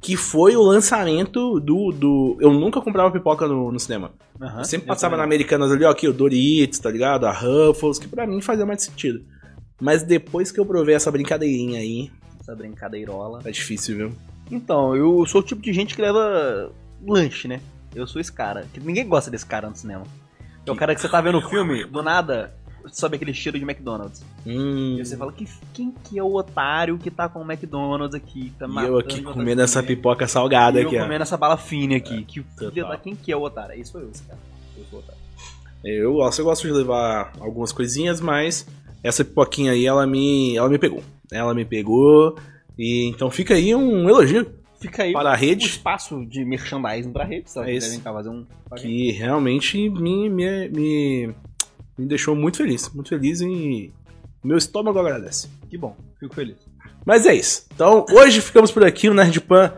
[0.02, 1.92] Que foi o lançamento do.
[1.92, 2.36] do...
[2.40, 4.10] Eu nunca comprava pipoca no, no cinema.
[4.40, 5.36] Aham, Eu sempre eu passava na também.
[5.36, 7.24] Americanas ali, ó, aqui, o Doritos, tá ligado?
[7.24, 9.22] A Ruffles, que pra mim fazia mais sentido.
[9.80, 13.40] Mas depois que eu provei essa brincadeirinha aí, Essa brincadeirola.
[13.40, 14.12] tá difícil, viu?
[14.50, 16.72] Então, eu sou o tipo de gente que leva
[17.06, 17.60] lanche, né?
[17.94, 18.66] Eu sou esse cara.
[18.74, 20.02] Que ninguém gosta desse cara no cinema.
[20.66, 22.54] É o cara que você tá vendo o filme, do nada,
[22.90, 24.24] sobe aquele cheiro de McDonald's.
[24.46, 24.96] Hum.
[24.98, 28.52] E você fala, que, quem que é o otário que tá com o McDonald's aqui?
[28.58, 30.80] Tá E eu aqui comendo essa pipoca salgada.
[30.80, 31.04] E aqui, eu ó.
[31.04, 32.24] comendo essa bala fine aqui.
[32.24, 32.90] que total.
[32.90, 33.80] da- Quem que é o otário?
[33.80, 34.38] Isso sou eu, esse cara.
[34.76, 35.20] Eu sou o otário.
[35.84, 38.66] Eu gosto, eu gosto de levar algumas coisinhas, mas
[39.02, 41.02] essa pipoquinha aí, ela me, ela me pegou.
[41.30, 42.36] Ela me pegou.
[42.78, 47.24] E então fica aí um elogio Fica aí para a rede, espaço de merchandising pra
[47.24, 47.76] rede, sabe?
[47.76, 48.44] É cá fazer um...
[48.76, 51.34] que realmente me, me, me,
[52.02, 52.90] me deixou muito feliz.
[52.92, 53.92] Muito feliz e
[54.42, 55.48] meu estômago agradece.
[55.70, 56.56] Que bom, fico feliz.
[57.04, 57.66] Mas é isso.
[57.74, 59.72] Então, hoje ficamos por aqui, o Nerd Pan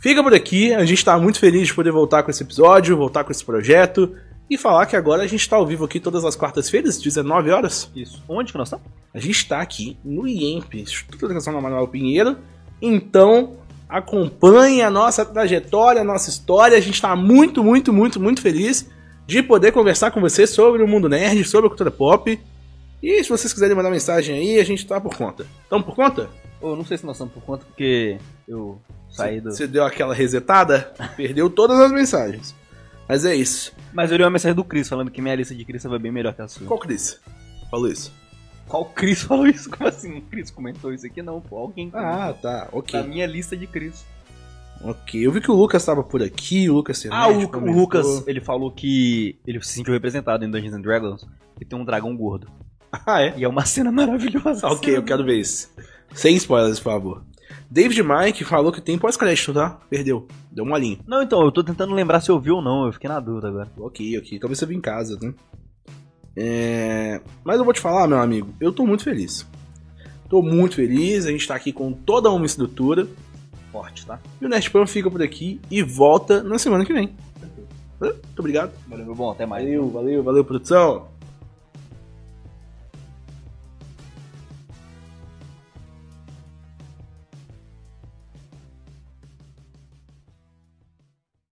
[0.00, 0.72] fica por aqui.
[0.74, 4.14] A gente tá muito feliz de poder voltar com esse episódio, voltar com esse projeto.
[4.48, 7.88] E falar que agora a gente tá ao vivo aqui todas as quartas-feiras, 19 horas.
[7.94, 8.20] Isso.
[8.28, 8.84] Onde que nós estamos?
[9.14, 12.36] A gente tá aqui no IEMP, Instituto de Educação da Manuel Pinheiro.
[12.82, 13.58] Então,
[13.88, 16.76] acompanhe a nossa trajetória, a nossa história.
[16.76, 18.90] A gente tá muito, muito, muito, muito feliz
[19.30, 22.38] de poder conversar com você sobre o mundo nerd, sobre a cultura pop.
[23.00, 25.46] E se vocês quiserem mandar mensagem aí, a gente tá por conta.
[25.68, 26.28] Tamo por conta?
[26.60, 28.18] Eu não sei se nós estamos por conta, porque
[28.48, 29.52] eu saí do...
[29.52, 32.56] Você deu aquela resetada, perdeu todas as mensagens.
[33.08, 33.72] Mas é isso.
[33.92, 36.10] Mas eu li uma mensagem do Chris falando que minha lista de Chris vai bem
[36.10, 36.66] melhor que a sua.
[36.66, 37.20] Qual Cris?
[37.70, 38.12] Falou isso.
[38.66, 39.70] Qual Chris falou isso?
[39.70, 40.18] Como assim?
[40.18, 41.22] O Chris comentou isso aqui?
[41.22, 41.56] Não, pô.
[41.56, 42.12] Alguém comentou.
[42.12, 42.68] Ah, tá.
[42.72, 43.00] Ok.
[43.00, 44.04] Na minha lista de Chris.
[44.82, 45.24] Ok.
[45.24, 47.72] Eu vi que o Lucas tava por aqui, o Lucas Ah, o, o.
[47.72, 51.26] Lucas, ele falou que ele se sentiu representado em Dungeons and Dragons
[51.60, 52.48] e tem um dragão gordo.
[52.90, 53.34] Ah, é?
[53.36, 54.66] E é uma cena maravilhosa.
[54.66, 55.70] Ok, eu quero ver isso.
[56.14, 57.24] Sem spoilers, por favor.
[57.70, 59.78] David Mike falou que tem pós-crédito, tá?
[59.88, 60.26] Perdeu.
[60.50, 60.98] Deu um olhinho.
[61.06, 63.48] Não, então, eu tô tentando lembrar se eu vi ou não, eu fiquei na dúvida
[63.48, 63.70] agora.
[63.78, 64.38] Ok, ok.
[64.40, 65.32] Talvez você viu em casa, né?
[66.36, 67.20] É...
[67.44, 69.46] Mas eu vou te falar, meu amigo, eu tô muito feliz.
[70.28, 73.06] Tô muito feliz, a gente tá aqui com toda uma estrutura.
[73.70, 74.18] Forte, tá?
[74.40, 77.14] E o Nerdpan fica por aqui e volta na semana que vem.
[78.00, 78.72] Muito obrigado.
[78.88, 79.64] Valeu, meu bom, até mais.
[79.64, 81.08] Valeu, valeu, valeu, produção.